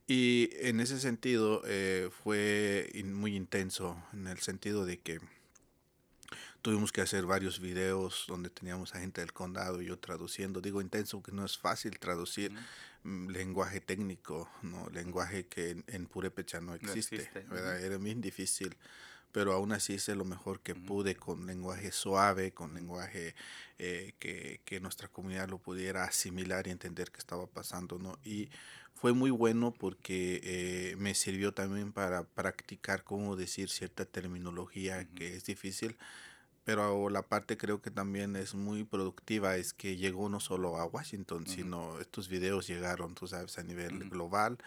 Y 0.07 0.49
en 0.53 0.79
ese 0.81 0.99
sentido 0.99 1.63
eh, 1.65 2.11
fue 2.23 2.91
muy 3.05 3.35
intenso, 3.35 3.97
en 4.13 4.27
el 4.27 4.37
sentido 4.37 4.85
de 4.85 4.99
que 4.99 5.19
tuvimos 6.65 6.91
que 6.91 7.01
hacer 7.01 7.27
varios 7.27 7.59
videos 7.59 8.25
donde 8.27 8.49
teníamos 8.49 8.95
a 8.95 8.99
gente 8.99 9.21
del 9.21 9.33
condado 9.33 9.83
y 9.83 9.85
yo 9.85 9.99
traduciendo. 9.99 10.61
Digo 10.61 10.81
intenso 10.81 11.21
que 11.21 11.31
no 11.31 11.45
es 11.45 11.59
fácil 11.59 11.99
traducir 11.99 12.51
mm, 13.03 13.27
lenguaje 13.27 13.81
técnico, 13.81 14.49
no 14.63 14.89
lenguaje 14.89 15.45
que 15.45 15.83
en, 15.85 16.05
Purepecha 16.07 16.61
no 16.61 16.73
existe, 16.73 17.29
¿verdad? 17.51 17.79
Era 17.79 17.99
bien 17.99 18.19
difícil, 18.19 18.75
pero 19.31 19.53
aún 19.53 19.73
así 19.73 19.93
hice 19.93 20.15
lo 20.15 20.25
mejor 20.25 20.59
que 20.61 20.73
pude 20.73 21.15
con 21.15 21.45
lenguaje 21.45 21.91
suave, 21.91 22.51
con 22.51 22.73
lenguaje 22.73 23.35
eh, 23.77 24.15
que, 24.17 24.61
que, 24.65 24.79
nuestra 24.79 25.07
comunidad 25.07 25.47
lo 25.47 25.59
pudiera 25.59 26.05
asimilar 26.05 26.65
y 26.65 26.71
entender 26.71 27.11
qué 27.11 27.19
estaba 27.19 27.45
pasando, 27.45 27.99
¿no? 27.99 28.17
Y 28.23 28.49
fue 28.95 29.13
muy 29.13 29.29
bueno 29.29 29.71
porque 29.71 30.41
eh, 30.43 30.95
me 30.97 31.13
sirvió 31.13 31.53
también 31.53 31.93
para 31.93 32.23
practicar 32.23 33.03
cómo 33.03 33.35
decir 33.35 33.69
cierta 33.69 34.03
terminología 34.05 35.07
que 35.13 35.35
es 35.35 35.45
difícil 35.45 35.95
pero 36.65 37.09
la 37.09 37.21
parte 37.21 37.57
creo 37.57 37.81
que 37.81 37.91
también 37.91 38.35
es 38.35 38.55
muy 38.55 38.83
productiva 38.83 39.55
es 39.55 39.71
que 39.71 39.97
llegó 39.97 40.29
no 40.29 40.39
solo 40.39 40.77
a 40.77 40.85
Washington, 40.85 41.45
sino 41.45 41.99
estos 41.99 42.27
videos 42.27 42.67
llegaron, 42.67 43.13
tú 43.13 43.27
sabes, 43.27 43.57
a 43.59 43.63
nivel 43.63 44.09
global 44.09 44.57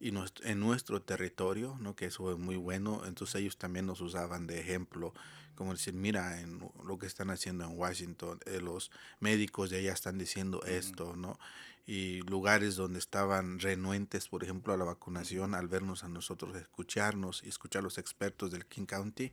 y 0.00 0.12
en 0.42 0.60
nuestro 0.60 1.02
territorio, 1.02 1.76
¿no? 1.78 1.94
que 1.94 2.06
eso 2.06 2.32
es 2.32 2.38
muy 2.38 2.56
bueno, 2.56 3.02
entonces 3.06 3.42
ellos 3.42 3.58
también 3.58 3.86
nos 3.86 4.00
usaban 4.00 4.46
de 4.46 4.60
ejemplo, 4.60 5.12
como 5.54 5.72
decir, 5.72 5.94
mira, 5.94 6.40
en 6.40 6.60
lo 6.84 6.98
que 6.98 7.06
están 7.06 7.30
haciendo 7.30 7.64
en 7.64 7.78
Washington, 7.78 8.40
eh, 8.46 8.60
los 8.60 8.90
médicos 9.20 9.70
de 9.70 9.78
allá 9.78 9.92
están 9.92 10.18
diciendo 10.18 10.62
esto, 10.64 11.16
¿no? 11.16 11.38
y 11.86 12.20
lugares 12.22 12.76
donde 12.76 12.98
estaban 12.98 13.58
renuentes, 13.58 14.28
por 14.28 14.44
ejemplo, 14.44 14.72
a 14.72 14.76
la 14.76 14.84
vacunación, 14.84 15.54
al 15.54 15.66
vernos 15.66 16.04
a 16.04 16.08
nosotros, 16.08 16.54
escucharnos 16.56 17.42
y 17.44 17.48
escuchar 17.48 17.80
a 17.80 17.82
los 17.82 17.98
expertos 17.98 18.52
del 18.52 18.66
King 18.66 18.86
County, 18.86 19.32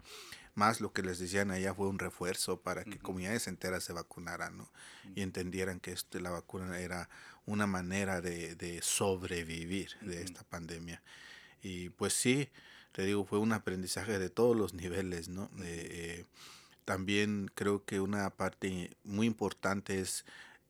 más 0.56 0.82
lo 0.82 0.92
que 0.92 1.04
les 1.04 1.20
decían 1.20 1.52
allá 1.52 1.74
fue 1.76 1.88
un 1.88 2.00
refuerzo 2.00 2.62
para 2.62 2.84
que 2.84 2.98
comunidades 2.98 3.48
enteras 3.48 3.84
se 3.84 3.94
vacunaran 3.94 4.58
¿no? 4.58 4.70
y 5.16 5.22
entendieran 5.22 5.80
que 5.80 5.92
este, 5.92 6.20
la 6.20 6.32
vacuna 6.32 6.80
era 6.80 7.10
una 7.46 7.68
manera 7.68 8.20
de, 8.20 8.56
de 8.56 8.82
sobrevivir 8.82 9.92
de 10.02 10.24
esta 10.24 10.44
pandemia. 10.44 11.02
Y 11.62 11.90
pues 11.90 12.14
sí, 12.14 12.50
te 12.92 13.06
digo, 13.06 13.26
fue 13.26 13.40
un 13.40 13.54
aprendizaje 13.54 14.20
de 14.20 14.30
todos 14.30 14.56
los 14.56 14.74
niveles, 14.74 15.30
¿no? 15.30 15.50
Eh, 15.64 16.26
también 16.86 17.52
creo 17.54 17.86
que 17.86 18.00
una 18.00 18.30
parte 18.32 18.98
muy 19.04 19.28
importante 19.28 20.00
es 20.00 20.26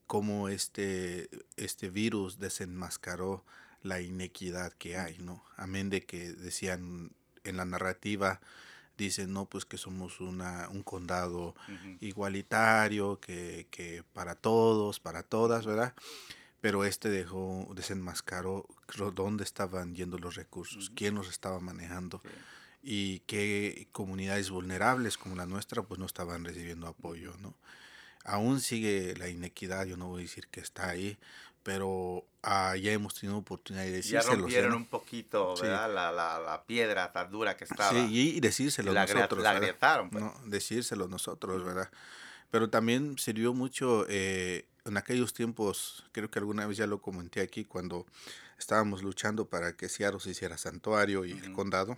cómo 0.06 0.50
este, 0.50 1.30
este 1.56 1.90
virus 1.90 2.40
desenmascaró 2.40 3.46
la 3.84 4.02
inequidad 4.02 4.74
que 4.74 4.98
hay, 4.98 5.18
¿no? 5.20 5.44
Amén 5.56 5.90
de 5.90 6.02
que 6.02 6.34
decían 6.34 7.12
en 7.44 7.58
la 7.58 7.66
narrativa, 7.66 8.42
dicen, 8.98 9.32
no, 9.32 9.46
pues 9.46 9.66
que 9.66 9.78
somos 9.78 10.20
una, 10.20 10.68
un 10.70 10.84
condado 10.84 11.56
igualitario, 12.02 13.20
que, 13.22 13.68
que, 13.72 14.04
para 14.14 14.36
todos, 14.36 15.00
para 15.00 15.24
todas, 15.24 15.66
¿verdad? 15.66 15.94
Pero 16.62 16.84
este 16.84 17.10
dejó, 17.10 17.68
desenmascaró 17.74 18.68
dónde 19.14 19.44
estaban 19.44 19.96
yendo 19.96 20.18
los 20.18 20.36
recursos, 20.36 20.92
quién 20.94 21.16
los 21.16 21.30
estaba 21.30 21.60
manejando 21.60 22.22
y 22.84 23.20
qué 23.22 23.88
comunidades 23.92 24.50
vulnerables 24.50 25.18
como 25.18 25.36
la 25.36 25.46
nuestra 25.46 25.84
pues 25.84 26.00
no 26.00 26.06
estaban 26.06 26.44
recibiendo 26.44 26.88
apoyo, 26.88 27.34
¿no? 27.40 27.56
aún 28.30 28.60
sigue 28.60 29.16
la 29.18 29.28
inequidad, 29.28 29.86
yo 29.86 29.98
no 29.98 30.08
voy 30.08 30.22
a 30.22 30.24
decir 30.24 30.48
que 30.48 30.60
está 30.60 30.90
ahí, 30.90 31.18
pero 31.64 32.26
ah, 32.44 32.76
ya 32.76 32.92
hemos 32.92 33.16
tenido 33.16 33.38
oportunidad 33.38 33.84
de 33.84 33.92
decírselo. 33.92 34.34
Ya 34.34 34.42
rompieron 34.42 34.74
un 34.74 34.86
poquito, 34.86 35.56
¿verdad? 35.62 35.94
La, 35.94 36.12
la, 36.12 36.40
la, 36.40 36.64
piedra 36.64 37.12
tan 37.12 37.32
dura 37.32 37.58
que 37.58 37.66
estaba. 37.66 37.92
Sí, 37.92 38.08
y 38.10 38.40
decírselo 38.40 38.94
nosotros. 38.94 39.44
La 39.44 39.52
agrietaron, 39.52 40.10
pues. 40.10 40.24
no, 40.24 40.34
decírselo 40.46 41.08
nosotros, 41.08 41.64
¿verdad? 41.64 41.90
Pero 42.50 42.70
también 42.70 43.18
sirvió 43.18 43.54
mucho 43.54 44.06
eh, 44.10 44.66
en 44.90 44.98
aquellos 44.98 45.34
tiempos, 45.34 46.06
creo 46.12 46.30
que 46.30 46.40
alguna 46.40 46.68
vez 46.68 46.78
ya 46.78 46.88
lo 46.88 47.02
comenté 47.02 47.42
aquí, 47.42 47.66
cuando 47.66 48.06
estábamos 48.58 49.02
luchando 49.02 49.46
para 49.46 49.76
que 49.76 49.90
Seattle 49.90 50.20
se 50.20 50.32
hiciera 50.32 50.58
santuario 50.58 51.26
y 51.26 51.32
el 51.32 51.54
condado. 51.54 51.98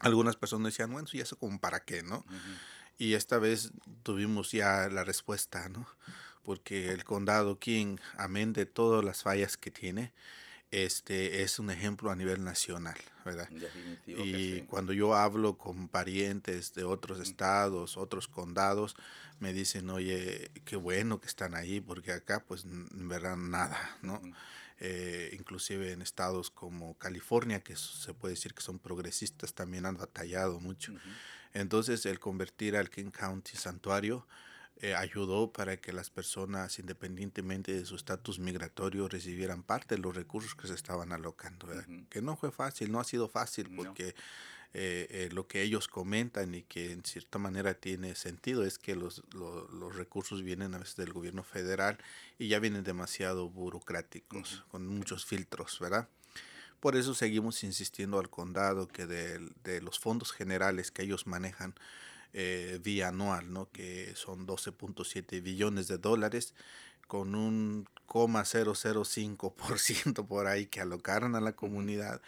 Algunas 0.00 0.36
personas 0.36 0.72
decían, 0.72 0.92
bueno, 0.92 1.08
¿y 1.12 1.20
eso 1.20 1.36
como 1.36 1.60
para 1.60 1.80
qué, 1.80 2.02
no? 2.02 2.24
Y 2.98 3.14
esta 3.14 3.38
vez 3.38 3.70
tuvimos 4.02 4.52
ya 4.52 4.88
la 4.88 5.04
respuesta, 5.04 5.68
¿no? 5.68 5.86
Porque 6.42 6.90
el 6.90 7.04
condado 7.04 7.58
King, 7.58 7.98
amén 8.16 8.52
de 8.52 8.66
todas 8.66 9.04
las 9.04 9.22
fallas 9.22 9.56
que 9.56 9.70
tiene, 9.70 10.12
este 10.70 11.42
es 11.42 11.58
un 11.58 11.70
ejemplo 11.70 12.10
a 12.10 12.16
nivel 12.16 12.44
nacional, 12.44 12.96
¿verdad? 13.24 13.48
y 14.06 14.62
cuando 14.62 14.92
yo 14.92 15.14
hablo 15.14 15.58
con 15.58 15.88
parientes 15.88 16.74
de 16.74 16.84
otros 16.84 17.20
estados, 17.20 17.96
otros 17.96 18.28
condados, 18.28 18.96
me 19.40 19.52
dicen, 19.52 19.90
oye, 19.90 20.50
qué 20.64 20.76
bueno 20.76 21.20
que 21.20 21.26
están 21.26 21.54
ahí, 21.54 21.80
porque 21.80 22.12
acá 22.12 22.44
pues 22.46 22.64
en 22.64 23.08
verdad 23.08 23.36
nada, 23.36 23.98
¿no? 24.02 24.20
eh, 24.80 25.36
inclusive 25.38 25.92
en 25.92 26.00
estados 26.00 26.50
como 26.50 26.96
California, 26.96 27.60
que 27.60 27.76
se 27.76 28.14
puede 28.14 28.34
decir 28.34 28.54
que 28.54 28.62
son 28.62 28.78
progresistas, 28.78 29.52
también 29.52 29.84
han 29.84 29.98
batallado 29.98 30.58
mucho. 30.58 30.94
Entonces, 31.52 32.06
el 32.06 32.18
convertir 32.18 32.76
al 32.76 32.88
King 32.88 33.10
County 33.10 33.56
santuario 33.56 34.26
eh, 34.82 34.94
ayudó 34.94 35.52
para 35.52 35.76
que 35.76 35.92
las 35.92 36.08
personas, 36.08 36.78
independientemente 36.78 37.72
de 37.72 37.84
su 37.84 37.96
estatus 37.96 38.38
migratorio, 38.38 39.08
recibieran 39.08 39.62
parte 39.62 39.96
de 39.96 40.00
los 40.00 40.16
recursos 40.16 40.54
que 40.54 40.66
se 40.66 40.74
estaban 40.74 41.12
alocando. 41.12 41.68
Que 42.08 42.22
no 42.22 42.34
fue 42.34 42.50
fácil, 42.50 42.90
no 42.90 42.98
ha 42.98 43.04
sido 43.04 43.28
fácil, 43.28 43.68
porque 43.76 44.14
eh, 44.72 45.06
eh, 45.10 45.28
lo 45.32 45.46
que 45.46 45.60
ellos 45.60 45.86
comentan 45.86 46.54
y 46.54 46.62
que 46.62 46.92
en 46.92 47.04
cierta 47.04 47.38
manera 47.38 47.74
tiene 47.74 48.14
sentido 48.14 48.64
es 48.64 48.78
que 48.78 48.96
los, 48.96 49.22
los 49.34 49.96
recursos 49.96 50.42
vienen 50.42 50.74
a 50.74 50.78
veces 50.78 50.96
del 50.96 51.12
gobierno 51.12 51.42
federal 51.42 51.98
y 52.38 52.48
ya 52.48 52.58
vienen 52.58 52.82
demasiado 52.82 53.50
burocráticos, 53.50 54.64
con 54.70 54.86
muchos 54.86 55.26
filtros, 55.26 55.78
¿verdad? 55.78 56.08
Por 56.80 56.96
eso 56.96 57.14
seguimos 57.14 57.62
insistiendo 57.64 58.18
al 58.18 58.30
condado 58.30 58.88
que 58.88 59.04
de, 59.04 59.40
de 59.62 59.82
los 59.82 59.98
fondos 59.98 60.32
generales 60.32 60.90
que 60.90 61.02
ellos 61.02 61.26
manejan 61.26 61.74
eh, 62.32 62.78
vía 62.82 63.08
anual, 63.08 63.52
¿no? 63.52 63.68
que 63.70 64.14
son 64.14 64.46
12.7 64.46 65.42
billones 65.42 65.88
de 65.88 65.98
dólares, 65.98 66.54
con 67.06 67.34
un 67.34 67.86
0.005% 68.06 70.26
por 70.26 70.46
ahí 70.46 70.64
que 70.66 70.80
alocaron 70.80 71.34
a 71.34 71.40
la 71.40 71.52
comunidad. 71.52 72.22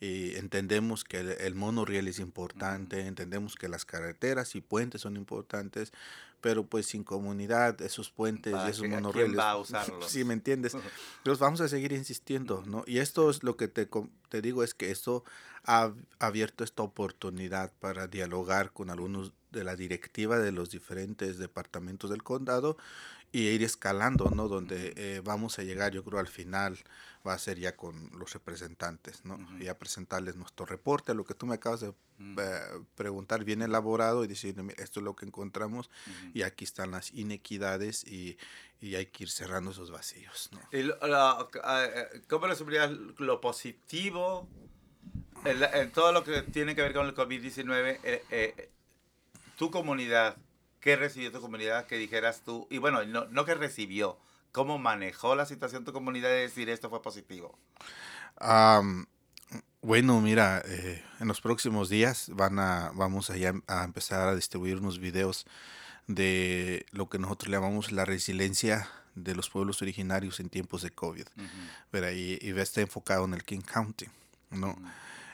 Y 0.00 0.36
entendemos 0.36 1.02
que 1.02 1.18
el, 1.18 1.30
el 1.30 1.56
monorriel 1.56 2.06
es 2.06 2.20
importante, 2.20 3.06
entendemos 3.06 3.56
que 3.56 3.68
las 3.68 3.84
carreteras 3.84 4.54
y 4.54 4.60
puentes 4.60 5.00
son 5.00 5.16
importantes, 5.16 5.92
pero 6.40 6.64
pues 6.64 6.86
sin 6.86 7.04
comunidad, 7.04 7.80
esos 7.82 8.10
puentes 8.10 8.54
y 8.54 8.70
esos 8.70 8.88
monorrieles. 8.88 9.38
va 9.38 9.50
a 9.50 9.56
usarlos? 9.56 10.10
sí, 10.10 10.24
¿me 10.24 10.34
entiendes? 10.34 10.74
Los 11.24 11.38
vamos 11.38 11.60
a 11.60 11.68
seguir 11.68 11.92
insistiendo, 11.92 12.62
¿no? 12.66 12.84
Y 12.86 12.98
esto 12.98 13.30
es 13.30 13.42
lo 13.42 13.56
que 13.56 13.68
te, 13.68 13.88
te 14.28 14.40
digo, 14.40 14.62
es 14.62 14.74
que 14.74 14.90
esto 14.90 15.24
ha 15.68 15.92
abierto 16.18 16.64
esta 16.64 16.82
oportunidad 16.82 17.70
para 17.78 18.06
dialogar 18.06 18.72
con 18.72 18.88
algunos 18.88 19.34
de 19.50 19.64
la 19.64 19.76
directiva 19.76 20.38
de 20.38 20.50
los 20.50 20.70
diferentes 20.70 21.36
departamentos 21.36 22.08
del 22.08 22.22
condado 22.22 22.78
y 23.32 23.48
ir 23.48 23.62
escalando, 23.62 24.30
¿no? 24.34 24.48
Donde 24.48 24.94
eh, 24.96 25.20
vamos 25.22 25.58
a 25.58 25.62
llegar, 25.62 25.92
yo 25.92 26.02
creo, 26.02 26.20
al 26.20 26.26
final 26.26 26.78
va 27.26 27.34
a 27.34 27.38
ser 27.38 27.58
ya 27.58 27.76
con 27.76 28.10
los 28.18 28.32
representantes, 28.32 29.26
¿no? 29.26 29.38
Y 29.60 29.68
a 29.68 29.78
presentarles 29.78 30.36
nuestro 30.36 30.64
reporte, 30.64 31.12
lo 31.12 31.24
que 31.24 31.34
tú 31.34 31.44
me 31.44 31.56
acabas 31.56 31.80
de 31.80 31.88
eh, 31.88 32.60
preguntar 32.94 33.44
bien 33.44 33.60
elaborado 33.60 34.24
y 34.24 34.26
decirle, 34.26 34.74
esto 34.78 35.00
es 35.00 35.04
lo 35.04 35.14
que 35.14 35.26
encontramos 35.26 35.90
y 36.32 36.42
aquí 36.42 36.64
están 36.64 36.92
las 36.92 37.12
inequidades 37.12 38.04
y, 38.04 38.38
y, 38.80 38.94
hay 38.94 39.04
que 39.04 39.24
ir 39.24 39.30
cerrando 39.30 39.72
esos 39.72 39.90
vacíos, 39.90 40.48
¿no? 40.52 40.60
¿Y 40.72 40.88
eh, 40.88 42.22
¿Cómo 42.26 42.46
resumirías 42.46 42.90
lo 43.18 43.42
positivo 43.42 44.48
en, 45.44 45.90
todo 45.92 46.12
lo 46.12 46.24
que 46.24 46.42
tiene 46.42 46.74
que 46.74 46.82
ver 46.82 46.92
con 46.92 47.06
el 47.06 47.14
COVID-19? 47.14 47.98
Eh, 48.02 48.70
tu 49.56 49.70
comunidad, 49.70 50.36
¿qué 50.80 50.96
recibió 50.96 51.32
tu 51.32 51.40
comunidad 51.40 51.86
que 51.86 51.96
dijeras 51.96 52.42
tú? 52.44 52.66
Y 52.70 52.78
bueno, 52.78 53.04
no, 53.04 53.26
no 53.26 53.44
que 53.44 53.54
recibió, 53.54 54.18
¿cómo 54.52 54.78
manejó 54.78 55.34
la 55.34 55.46
situación 55.46 55.84
tu 55.84 55.92
comunidad 55.92 56.28
de 56.28 56.40
decir 56.40 56.68
esto 56.70 56.90
fue 56.90 57.02
positivo? 57.02 57.58
bueno, 59.80 60.20
mira, 60.20 60.62
eh, 60.64 61.02
en 61.18 61.28
los 61.28 61.40
próximos 61.40 61.88
días 61.88 62.30
van 62.34 62.58
a, 62.60 62.92
vamos 62.94 63.30
a, 63.30 63.34
a 63.66 63.84
empezar 63.84 64.28
a 64.28 64.36
distribuir 64.36 64.76
unos 64.76 65.00
videos 65.00 65.44
de 66.06 66.86
lo 66.92 67.08
que 67.08 67.18
nosotros 67.18 67.50
llamamos 67.50 67.92
la 67.92 68.04
resiliencia 68.04 68.88
de 69.14 69.34
los 69.34 69.50
pueblos 69.50 69.82
originarios 69.82 70.40
en 70.40 70.48
tiempos 70.48 70.82
de 70.82 70.90
COVID. 70.90 71.26
y, 72.14 72.38
y, 72.40 72.58
está 72.58 72.80
enfocado 72.80 73.24
en 73.24 73.34
el 73.34 73.44
King 73.44 73.60
County, 73.60 74.06
¿no? 74.50 74.76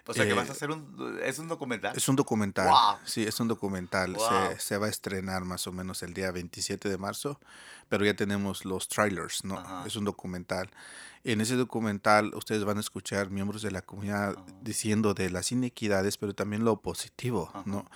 O 0.07 0.13
sea, 0.13 0.27
que 0.27 0.35
vas 0.35 0.49
a 0.49 0.53
eh, 0.53 0.57
hacer 0.57 0.71
un... 0.71 1.19
¿Es 1.23 1.39
un 1.39 1.49
documental? 1.49 1.97
Es 1.97 2.09
un 2.09 2.17
documental. 2.17 2.69
Sí, 3.05 3.23
es 3.23 3.41
un 3.41 3.49
documental. 3.49 4.17
Se, 4.19 4.61
se, 4.61 4.77
va 4.77 4.87
a 4.87 4.91
estrenar 4.91 5.45
más 5.45 5.67
o 5.67 5.73
menos 5.73 6.03
el 6.03 6.13
día 6.13 6.31
27 6.31 6.89
de 6.89 6.99
marzo, 6.99 7.41
pero 7.89 8.05
ya 8.05 8.15
tenemos 8.15 8.65
los 8.65 8.89
trailers, 8.89 9.45
¿no? 9.45 9.87
Es 9.87 9.97
un 9.97 10.05
documental. 10.05 10.71
En 11.25 11.41
ese 11.41 11.57
documental 11.57 12.35
ustedes 12.35 12.65
van 12.65 12.77
a 12.77 12.81
escuchar 12.81 13.31
miembros 13.31 13.63
de 13.63 13.71
la 13.71 13.81
comunidad 13.81 14.37
diciendo 14.61 15.15
de 15.15 15.31
las 15.31 15.53
inequidades, 15.53 16.19
pero 16.19 16.35
también 16.35 16.65
lo 16.65 16.83
positivo, 16.83 17.51
¿no? 17.65 17.87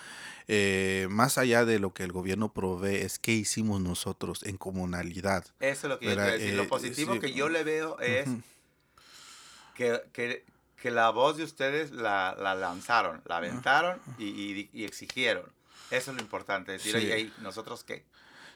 Eh, 0.47 1.09
más 1.11 1.37
allá 1.37 1.67
de 1.67 1.79
lo 1.79 1.93
que 1.93 2.05
el 2.05 2.13
gobierno 2.13 2.51
provee, 2.55 2.97
es 2.97 3.19
qué 3.19 3.33
hicimos 3.33 3.83
nosotros 3.83 4.45
en 4.45 4.57
comunalidad. 4.57 5.45
Eso 5.61 5.89
es 5.89 5.91
lo 5.91 5.99
que 5.99 6.07
yo 6.07 6.15
quiero 6.15 6.33
decir. 6.33 6.55
lo 6.55 6.63
eh, 6.63 6.69
positivo 6.69 7.21
que 7.21 7.35
yo 7.35 7.51
le 7.51 7.65
veo 7.65 8.01
es 8.01 8.31
que, 9.75 10.01
que 10.15 10.47
que 10.81 10.91
la 10.91 11.11
voz 11.11 11.37
de 11.37 11.45
ustedes 11.45 11.91
la, 11.91 12.37
la 12.39 12.55
lanzaron, 12.55 13.23
la 13.27 13.39
aventaron 13.39 14.01
y, 14.19 14.69
y, 14.73 14.85
exigieron. 14.85 15.53
Eso 15.91 16.11
es 16.11 16.17
lo 16.17 16.23
importante, 16.23 16.73
decir, 16.73 16.99
sí. 16.99 17.33
¿nosotros 17.41 17.83
qué? 17.85 18.05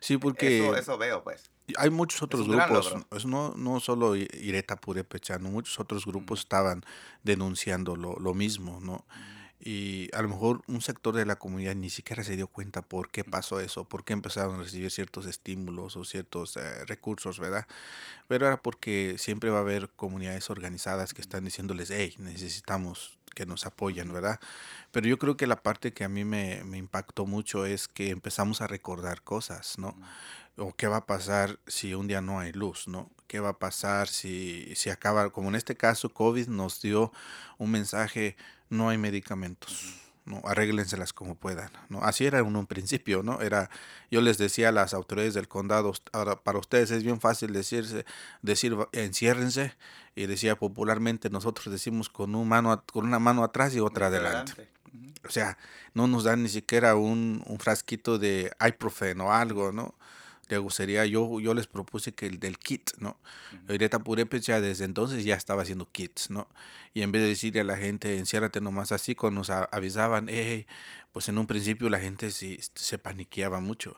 Sí, 0.00 0.18
porque... 0.18 0.58
Eso, 0.58 0.76
eso 0.76 0.98
veo, 0.98 1.22
pues. 1.22 1.50
Hay 1.76 1.90
muchos 1.90 2.22
otros 2.22 2.46
grupos, 2.46 2.94
es 3.12 3.24
no, 3.24 3.54
no 3.56 3.80
solo 3.80 4.16
Ireta 4.16 4.76
Purepechano, 4.76 5.48
muchos 5.48 5.78
otros 5.80 6.04
grupos 6.04 6.40
estaban 6.40 6.84
denunciando 7.22 7.96
lo, 7.96 8.16
lo 8.18 8.34
mismo, 8.34 8.80
¿no? 8.80 9.06
Y 9.64 10.08
a 10.12 10.22
lo 10.22 10.28
mejor 10.28 10.62
un 10.66 10.80
sector 10.80 11.14
de 11.14 11.24
la 11.24 11.36
comunidad 11.36 11.76
ni 11.76 11.88
siquiera 11.88 12.24
se 12.24 12.34
dio 12.34 12.48
cuenta 12.48 12.82
por 12.82 13.10
qué 13.10 13.22
pasó 13.22 13.60
eso, 13.60 13.84
por 13.84 14.04
qué 14.04 14.12
empezaron 14.12 14.56
a 14.56 14.62
recibir 14.64 14.90
ciertos 14.90 15.24
estímulos 15.26 15.96
o 15.96 16.04
ciertos 16.04 16.56
eh, 16.56 16.84
recursos, 16.86 17.38
¿verdad? 17.38 17.68
Pero 18.26 18.48
era 18.48 18.56
porque 18.56 19.14
siempre 19.18 19.50
va 19.50 19.58
a 19.58 19.60
haber 19.60 19.88
comunidades 19.90 20.50
organizadas 20.50 21.14
que 21.14 21.22
están 21.22 21.44
diciéndoles, 21.44 21.90
hey, 21.92 22.16
necesitamos 22.18 23.18
que 23.36 23.46
nos 23.46 23.64
apoyen, 23.64 24.12
¿verdad? 24.12 24.40
Pero 24.90 25.06
yo 25.06 25.16
creo 25.16 25.36
que 25.36 25.46
la 25.46 25.62
parte 25.62 25.92
que 25.92 26.02
a 26.02 26.08
mí 26.08 26.24
me, 26.24 26.64
me 26.64 26.78
impactó 26.78 27.24
mucho 27.24 27.64
es 27.64 27.86
que 27.86 28.10
empezamos 28.10 28.62
a 28.62 28.66
recordar 28.66 29.22
cosas, 29.22 29.78
¿no? 29.78 29.96
O 30.56 30.74
qué 30.74 30.88
va 30.88 30.98
a 30.98 31.06
pasar 31.06 31.60
si 31.68 31.94
un 31.94 32.08
día 32.08 32.20
no 32.20 32.40
hay 32.40 32.52
luz, 32.52 32.88
¿no? 32.88 33.10
¿Qué 33.28 33.38
va 33.38 33.50
a 33.50 33.58
pasar 33.58 34.08
si, 34.08 34.74
si 34.74 34.90
acaba, 34.90 35.30
como 35.30 35.48
en 35.50 35.54
este 35.54 35.76
caso, 35.76 36.10
COVID 36.10 36.48
nos 36.48 36.82
dio 36.82 37.12
un 37.58 37.70
mensaje 37.70 38.36
no 38.72 38.88
hay 38.88 38.98
medicamentos. 38.98 39.98
¿no? 40.24 40.40
arréglenselas 40.44 41.12
como 41.12 41.34
puedan. 41.34 41.70
¿no? 41.88 42.02
Así 42.02 42.24
era 42.24 42.38
en 42.38 42.54
un 42.54 42.66
principio, 42.66 43.24
¿no? 43.24 43.40
Era, 43.40 43.70
yo 44.08 44.20
les 44.20 44.38
decía 44.38 44.68
a 44.68 44.72
las 44.72 44.94
autoridades 44.94 45.34
del 45.34 45.48
condado, 45.48 45.92
ahora 46.12 46.36
para 46.36 46.58
ustedes 46.58 46.92
es 46.92 47.02
bien 47.02 47.20
fácil 47.20 47.52
decirse, 47.52 48.04
decir 48.40 48.76
enciérrense, 48.92 49.74
y 50.14 50.26
decía 50.26 50.56
popularmente 50.56 51.28
nosotros 51.30 51.72
decimos 51.72 52.08
con, 52.08 52.34
un 52.34 52.48
mano, 52.48 52.84
con 52.92 53.04
una 53.04 53.18
mano 53.18 53.42
atrás 53.42 53.74
y 53.74 53.80
otra 53.80 54.06
adelante. 54.06 54.68
O 55.24 55.30
sea, 55.30 55.56
no 55.94 56.06
nos 56.06 56.24
dan 56.24 56.42
ni 56.42 56.48
siquiera 56.48 56.94
un, 56.94 57.42
un 57.46 57.58
frasquito 57.58 58.18
de 58.18 58.52
ibuprofen 58.60 59.20
o 59.20 59.32
algo, 59.32 59.72
¿no? 59.72 59.94
Sería, 60.70 61.06
yo, 61.06 61.40
yo 61.40 61.54
les 61.54 61.66
propuse 61.66 62.12
que 62.12 62.26
el 62.26 62.38
del 62.38 62.58
kit, 62.58 62.90
¿no? 62.98 63.16
Ireta 63.68 63.98
Purépecha 63.98 64.60
desde 64.60 64.84
entonces 64.84 65.24
ya 65.24 65.34
estaba 65.34 65.62
haciendo 65.62 65.90
kits, 65.90 66.30
¿no? 66.30 66.48
Y 66.94 67.02
en 67.02 67.12
vez 67.12 67.22
de 67.22 67.28
decirle 67.28 67.60
a 67.60 67.64
la 67.64 67.76
gente, 67.76 68.18
enciérrate 68.18 68.60
nomás 68.60 68.92
así, 68.92 69.14
cuando 69.14 69.40
nos 69.40 69.50
avisaban, 69.50 70.26
hey, 70.28 70.66
pues 71.12 71.28
en 71.28 71.36
un 71.36 71.46
principio 71.46 71.90
la 71.90 72.00
gente 72.00 72.30
sí, 72.30 72.58
se 72.74 72.98
paniqueaba 72.98 73.60
mucho, 73.60 73.94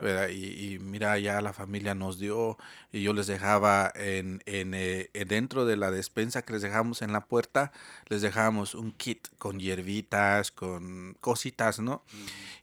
¿verdad? 0.00 0.30
Y, 0.30 0.78
mira, 0.80 1.18
ya 1.18 1.42
la 1.42 1.52
familia 1.52 1.94
nos 1.94 2.18
dio, 2.18 2.56
y 2.90 3.02
yo 3.02 3.12
les 3.12 3.26
dejaba 3.26 3.92
en, 3.94 4.42
en 4.46 4.72
eh, 4.72 5.10
dentro 5.26 5.66
de 5.66 5.76
la 5.76 5.90
despensa 5.90 6.42
que 6.42 6.54
les 6.54 6.62
dejamos 6.62 7.02
en 7.02 7.12
la 7.12 7.26
puerta, 7.26 7.70
les 8.08 8.22
dejábamos 8.22 8.74
un 8.74 8.92
kit 8.92 9.28
con 9.36 9.60
hierbitas, 9.60 10.50
con 10.50 11.16
cositas, 11.20 11.80
¿no? 11.80 12.02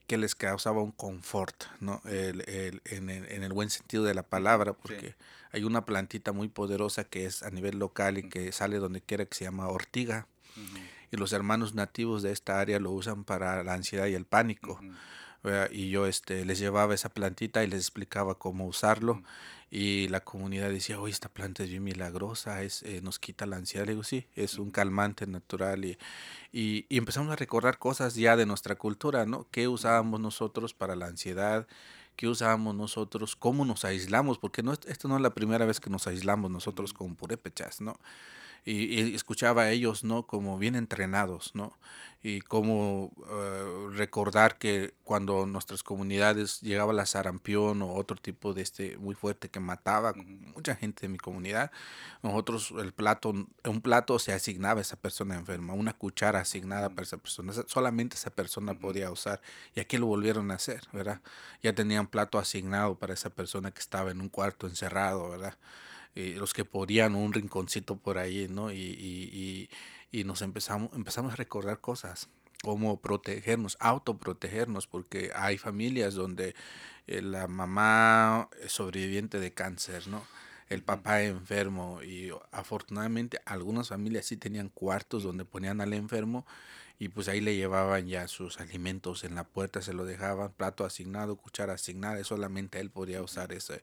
Que 0.08 0.18
les 0.18 0.34
causaba 0.34 0.82
un 0.82 0.92
confort, 0.92 1.66
¿no? 1.80 2.02
El, 2.06 2.42
el, 2.50 2.82
en, 2.86 3.10
el, 3.12 3.32
en, 3.32 3.44
el, 3.44 3.54
buen 3.54 3.70
sentido 3.70 4.04
de 4.04 4.16
la 4.16 4.24
palabra, 4.24 4.74
porque 4.74 5.14
hay 5.52 5.64
una 5.64 5.86
plantita 5.86 6.32
muy 6.32 6.48
poderosa 6.48 7.04
que 7.04 7.26
es 7.26 7.44
a 7.44 7.52
nivel 7.52 7.78
local 7.78 8.18
y 8.18 8.28
que 8.28 8.52
sale 8.52 8.78
donde 8.78 9.02
quiera 9.02 9.26
que 9.26 9.36
se 9.36 9.46
llama 9.46 9.68
ortiga 9.68 10.26
y 11.12 11.17
los 11.17 11.34
hermanos 11.34 11.76
nativos 11.76 12.24
de 12.24 12.32
esta 12.32 12.60
área 12.60 12.80
lo 12.80 12.91
usan 12.91 13.24
para 13.24 13.63
la 13.63 13.74
ansiedad 13.74 14.08
y 14.08 14.13
el 14.13 14.26
pánico. 14.26 14.80
Y 15.71 15.89
yo 15.89 16.06
este, 16.06 16.45
les 16.45 16.60
llevaba 16.60 16.93
esa 16.93 17.10
plantita 17.10 17.63
y 17.63 17.67
les 17.67 17.80
explicaba 17.80 18.36
cómo 18.36 18.65
usarlo. 18.67 19.24
Y 19.74 20.10
la 20.10 20.19
comunidad 20.19 20.69
decía, 20.69 21.00
oye, 21.00 21.13
esta 21.13 21.30
planta 21.30 21.63
es 21.63 21.69
bien 21.69 21.84
milagrosa, 21.84 22.62
es, 22.62 22.84
eh, 22.84 23.00
nos 23.02 23.19
quita 23.19 23.45
la 23.45 23.56
ansiedad. 23.56 23.86
Le 23.86 23.93
digo, 23.93 24.04
sí, 24.04 24.28
es 24.36 24.60
un 24.60 24.69
calmante 24.69 25.26
natural. 25.28 25.86
Y, 25.86 25.97
y, 26.52 26.86
empezamos 26.89 27.32
a 27.32 27.38
recordar 27.38 27.80
cosas 27.80 28.15
ya 28.15 28.36
de 28.36 28.45
nuestra 28.45 28.76
cultura, 28.76 29.26
¿no? 29.26 29.47
¿Qué 29.50 29.69
usábamos 29.69 30.19
nosotros 30.19 30.74
para 30.74 30.97
la 30.97 31.08
ansiedad? 31.08 31.67
¿Qué 32.17 32.28
usábamos 32.28 32.76
nosotros? 32.76 33.38
¿Cómo 33.38 33.63
nos 33.63 33.86
aislamos? 33.86 34.38
Porque 34.38 34.62
no, 34.62 34.74
esto 34.74 35.08
no 35.08 35.15
es 35.15 35.21
la 35.21 35.34
primera 35.34 35.65
vez 35.65 35.80
que 35.80 35.89
nos 35.89 36.06
aislamos 36.06 36.52
nosotros 36.52 36.91
con 36.93 37.15
purépechas, 37.15 37.80
¿no? 37.80 37.97
Y, 38.63 39.15
escuchaba 39.15 39.63
a 39.63 39.71
ellos, 39.71 40.04
¿no? 40.04 40.28
Como 40.28 40.58
bien 40.58 40.76
entrenados, 40.76 41.52
¿no? 41.56 41.78
Y 42.24 42.41
cómo 42.41 43.12
eh, 43.32 43.88
recordar 43.93 44.60
que 44.60 44.93
cuando 45.04 45.47
nuestras 45.47 45.82
comunidades 45.82 46.62
llegaba 46.62 46.93
la 46.93 47.08
sarampión 47.08 47.82
o 47.82 47.95
otro 47.95 48.15
tipo 48.17 48.54
de 48.54 48.62
este 48.62 48.97
muy 48.97 49.15
fuerte 49.15 49.50
que 49.50 49.60
mataba 49.60 50.13
mucha 50.13 50.76
gente 50.76 51.02
de 51.02 51.10
mi 51.10 51.17
comunidad, 51.17 51.71
nosotros 52.21 52.74
el 52.78 52.93
plato, 52.93 53.30
un 53.30 53.82
plato 53.82 54.19
se 54.19 54.34
asignaba 54.34 54.80
a 54.80 54.82
esa 54.82 54.97
persona 54.97 55.36
enferma, 55.36 55.74
una 55.74 55.93
cuchara 55.93 56.41
asignada 56.41 56.89
para 56.89 57.04
esa 57.04 57.17
persona, 57.17 57.54
solamente 57.65 58.15
esa 58.15 58.30
persona 58.30 58.76
podía 58.76 59.10
usar 59.10 59.41
y 59.74 59.80
aquí 59.80 59.97
lo 59.97 60.06
volvieron 60.06 60.52
a 60.52 60.56
hacer, 60.56 60.84
¿verdad? 60.93 61.21
Ya 61.63 61.74
tenían 61.74 62.06
plato 62.06 62.38
asignado 62.38 62.95
para 63.00 63.13
esa 63.15 63.32
persona 63.32 63.71
que 63.71 63.80
estaba 63.80 64.12
en 64.12 64.21
un 64.21 64.30
cuarto 64.30 64.67
encerrado, 64.67 65.30
¿verdad? 65.32 65.58
Eh, 66.15 66.36
los 66.38 66.54
que 66.54 66.65
podían 66.65 67.15
un 67.15 67.32
rinconcito 67.32 67.95
por 67.95 68.17
ahí, 68.17 68.47
¿no? 68.50 68.71
Y, 68.71 68.76
y, 68.76 69.69
y, 70.12 70.24
nos 70.26 70.41
empezamos, 70.41 70.91
empezamos 70.93 71.32
a 71.32 71.36
recordar 71.38 71.80
cosas, 71.80 72.28
cómo 72.63 73.00
protegernos, 73.00 73.78
autoprotegernos, 73.80 74.88
porque 74.88 75.32
hay 75.34 75.58
familias 75.58 76.13
donde 76.13 76.54
eh, 77.08 77.21
la 77.21 77.47
mamá 77.47 78.50
es 78.62 78.74
sobreviviente 78.74 79.39
de 79.39 79.54
cáncer, 79.54 80.08
¿no? 80.10 80.26
El 80.67 80.84
papá 80.84 81.24
enfermo 81.24 82.02
y 82.02 82.30
afortunadamente 82.52 83.39
algunas 83.45 83.89
familias 83.89 84.26
sí 84.26 84.38
tenían 84.38 84.69
cuartos 84.69 85.24
donde 85.24 85.45
ponían 85.45 85.82
al 85.82 85.93
enfermo 85.93 86.45
y 87.02 87.10
pues 87.10 87.28
ahí 87.30 87.42
le 87.42 87.56
llevaban 87.56 88.06
ya 88.06 88.28
sus 88.28 88.60
alimentos 88.60 89.24
en 89.24 89.34
la 89.34 89.44
puerta, 89.44 89.82
se 89.82 89.92
lo 89.92 90.06
dejaban, 90.06 90.52
plato 90.52 90.86
asignado, 90.86 91.36
cuchara 91.36 91.74
asignada, 91.74 92.24
solamente 92.24 92.80
él 92.80 92.92
podía 92.92 93.24
usar 93.24 93.54
ese, 93.54 93.82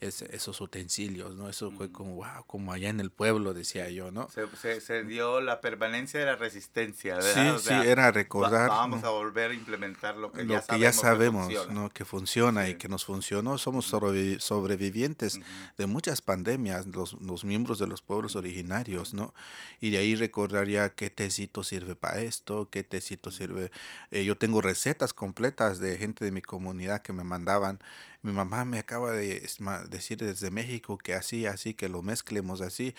esos 0.00 0.60
utensilios, 0.60 1.34
¿no? 1.34 1.48
Eso 1.48 1.72
fue 1.72 1.90
como, 1.90 2.14
wow, 2.14 2.44
como 2.46 2.72
allá 2.72 2.88
en 2.88 3.00
el 3.00 3.10
pueblo, 3.10 3.54
decía 3.54 3.90
yo, 3.90 4.12
¿no? 4.12 4.28
Se, 4.30 4.80
se, 4.80 5.02
dio 5.02 5.40
la 5.40 5.60
permanencia 5.60 6.20
de 6.20 6.26
la 6.26 6.36
resistencia, 6.36 7.16
¿verdad? 7.16 7.58
Sí, 7.58 7.68
sí, 7.70 7.74
era 7.74 8.12
recordar. 8.12 8.68
vamos 8.68 9.02
a 9.02 9.10
volver 9.10 9.50
a 9.50 9.54
implementar 9.54 10.16
lo 10.16 10.30
que, 10.30 10.46
ya, 10.46 10.62
sabemos 10.62 10.80
ya 10.80 10.92
sabemos, 10.92 11.48
que 11.48 11.54
funciona, 11.54 11.80
¿no? 11.80 11.90
Que 11.90 12.04
funciona 12.04 12.68
y 12.68 12.74
que 12.76 12.88
nos 12.88 13.04
funcionó. 13.04 13.58
Somos 13.58 13.86
sobrevivientes 13.86 15.40
de 15.76 15.86
muchas 15.86 16.22
pandemias, 16.22 16.86
los, 16.86 17.14
los 17.14 17.44
miembros 17.44 17.80
de 17.80 17.88
los 17.88 18.00
pueblos 18.00 18.36
originarios, 18.36 19.12
¿no? 19.12 19.34
Y 19.80 19.90
de 19.90 19.98
ahí 19.98 20.14
recordaría 20.14 20.90
qué 20.90 21.10
tecito 21.10 21.64
sirve 21.64 21.96
para 21.96 22.20
esto, 22.20 22.59
qué 22.68 22.82
tecito 22.82 23.30
sirve. 23.30 23.70
Eh, 24.10 24.24
yo 24.24 24.36
tengo 24.36 24.60
recetas 24.60 25.14
completas 25.14 25.78
de 25.78 25.96
gente 25.96 26.24
de 26.24 26.32
mi 26.32 26.42
comunidad 26.42 27.02
que 27.02 27.12
me 27.12 27.24
mandaban. 27.24 27.78
Mi 28.22 28.32
mamá 28.32 28.64
me 28.64 28.78
acaba 28.78 29.12
de 29.12 29.48
decir 29.88 30.18
desde 30.18 30.50
México 30.50 30.98
que 30.98 31.14
así, 31.14 31.46
así, 31.46 31.74
que 31.74 31.88
lo 31.88 32.02
mezclemos 32.02 32.60
así. 32.60 32.94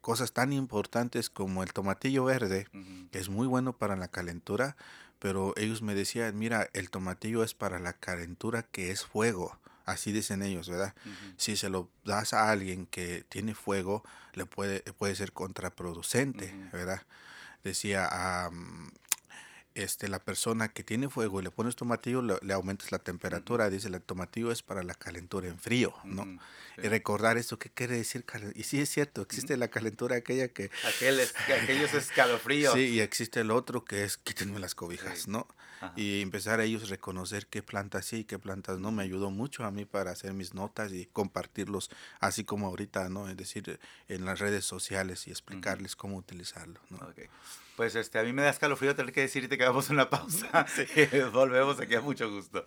Cosas 0.00 0.32
tan 0.32 0.52
importantes 0.52 1.30
como 1.30 1.62
el 1.62 1.72
tomatillo 1.72 2.24
verde, 2.24 2.66
que 3.10 3.18
es 3.18 3.28
muy 3.28 3.46
bueno 3.46 3.72
para 3.72 3.96
la 3.96 4.08
calentura, 4.08 4.76
pero 5.18 5.54
ellos 5.56 5.82
me 5.82 5.94
decían, 5.94 6.38
mira, 6.38 6.68
el 6.72 6.90
tomatillo 6.90 7.42
es 7.42 7.54
para 7.54 7.78
la 7.78 7.92
calentura 7.92 8.62
que 8.62 8.90
es 8.90 9.04
fuego. 9.04 9.58
Así 9.88 10.12
dicen 10.12 10.42
ellos, 10.42 10.68
¿verdad? 10.68 10.94
Si 11.38 11.56
se 11.56 11.70
lo 11.70 11.88
das 12.04 12.34
a 12.34 12.50
alguien 12.50 12.84
que 12.84 13.24
tiene 13.30 13.54
fuego, 13.54 14.04
le 14.34 14.44
puede, 14.44 14.80
puede 14.80 15.16
ser 15.16 15.32
contraproducente, 15.32 16.54
¿verdad? 16.72 17.02
Decía 17.68 18.08
este, 19.74 20.08
la 20.08 20.18
persona 20.18 20.68
que 20.68 20.82
tiene 20.82 21.08
fuego 21.08 21.40
y 21.40 21.44
le 21.44 21.50
pones 21.50 21.76
tomatillo, 21.76 22.22
le, 22.22 22.52
aumentas 22.52 22.90
la 22.90 22.98
temperatura. 22.98 23.70
Dice, 23.70 23.88
el 23.88 24.02
tomatillo 24.02 24.50
es 24.50 24.62
para 24.62 24.82
la 24.82 24.94
calentura 24.94 25.46
en 25.46 25.58
frío, 25.58 25.94
¿no? 26.04 26.26
Y 26.82 26.88
recordar 26.88 27.38
eso, 27.38 27.58
¿qué 27.58 27.70
quiere 27.70 27.96
decir? 27.96 28.24
Y 28.54 28.64
sí 28.64 28.80
es 28.80 28.88
cierto, 28.88 29.22
existe 29.22 29.56
la 29.56 29.68
calentura 29.68 30.16
aquella 30.16 30.48
que... 30.48 30.70
Aquel 30.84 31.20
es, 31.20 31.34
aquellos 31.62 31.92
escalofríos. 31.94 32.74
Sí, 32.74 32.88
y 32.88 33.00
existe 33.00 33.40
el 33.40 33.50
otro 33.50 33.84
que 33.84 34.04
es 34.04 34.16
quítenme 34.16 34.58
las 34.58 34.74
cobijas, 34.74 35.28
¿no? 35.28 35.46
Y 35.96 36.22
empezar 36.22 36.60
a 36.60 36.64
ellos 36.64 36.88
reconocer 36.88 37.46
qué 37.46 37.62
plantas 37.62 38.06
sí 38.06 38.18
y 38.18 38.24
qué 38.24 38.38
plantas 38.38 38.78
no. 38.78 38.90
Me 38.90 39.02
ayudó 39.02 39.30
mucho 39.30 39.64
a 39.64 39.70
mí 39.70 39.84
para 39.84 40.10
hacer 40.10 40.32
mis 40.32 40.54
notas 40.54 40.92
y 40.92 41.06
compartirlos, 41.06 41.90
así 42.20 42.44
como 42.44 42.66
ahorita, 42.66 43.08
¿no? 43.08 43.28
Es 43.28 43.36
decir, 43.36 43.78
en 44.08 44.24
las 44.24 44.38
redes 44.38 44.64
sociales 44.64 45.26
y 45.26 45.30
explicarles 45.30 45.96
cómo 45.96 46.16
utilizarlo, 46.16 46.80
¿no? 46.90 46.98
Pues 47.76 47.94
este, 47.94 48.18
a 48.18 48.24
mí 48.24 48.32
me 48.32 48.42
da 48.42 48.50
escalofrío 48.50 48.96
tener 48.96 49.12
que 49.12 49.20
decirte 49.20 49.56
que 49.56 49.64
vamos 49.64 49.88
a 49.88 49.92
una 49.92 50.10
pausa. 50.10 50.66
Volvemos 51.32 51.78
aquí 51.80 51.94
a 51.94 52.00
mucho 52.00 52.30
gusto. 52.30 52.64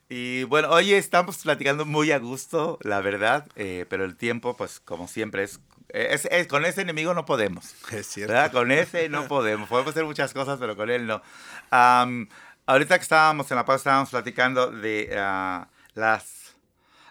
Y 0.10 0.44
bueno, 0.46 0.70
hoy 0.72 0.94
estamos 0.94 1.38
platicando 1.44 1.86
muy 1.86 2.12
a 2.12 2.18
gusto, 2.18 2.80
la 2.82 3.02
verdad, 3.02 3.48
eh, 3.56 3.86
pero 3.88 4.04
el 4.04 4.16
tiempo, 4.16 4.58
pues 4.58 4.80
como 4.80 5.08
siempre, 5.08 5.44
es, 5.44 5.60
es, 5.90 6.48
con 6.48 6.66
ese 6.66 6.82
enemigo 6.82 7.14
no 7.14 7.26
podemos. 7.26 7.76
Es 7.92 8.08
cierto. 8.08 8.34
Con 8.52 8.72
ese 8.72 9.10
no 9.10 9.28
podemos. 9.28 9.70
Podemos 9.70 9.92
hacer 9.92 10.06
muchas 10.06 10.34
cosas, 10.34 10.58
pero 10.60 10.76
con 10.76 10.90
él 10.90 11.06
no. 11.06 11.22
ahorita 11.70 12.98
que 12.98 13.04
estábamos 13.04 13.52
en 13.52 13.58
la 13.58 13.66
pausa, 13.66 13.78
estábamos 13.78 14.10
platicando 14.10 14.72
de 14.72 15.14
ah, 15.16 15.68
las... 15.94 16.39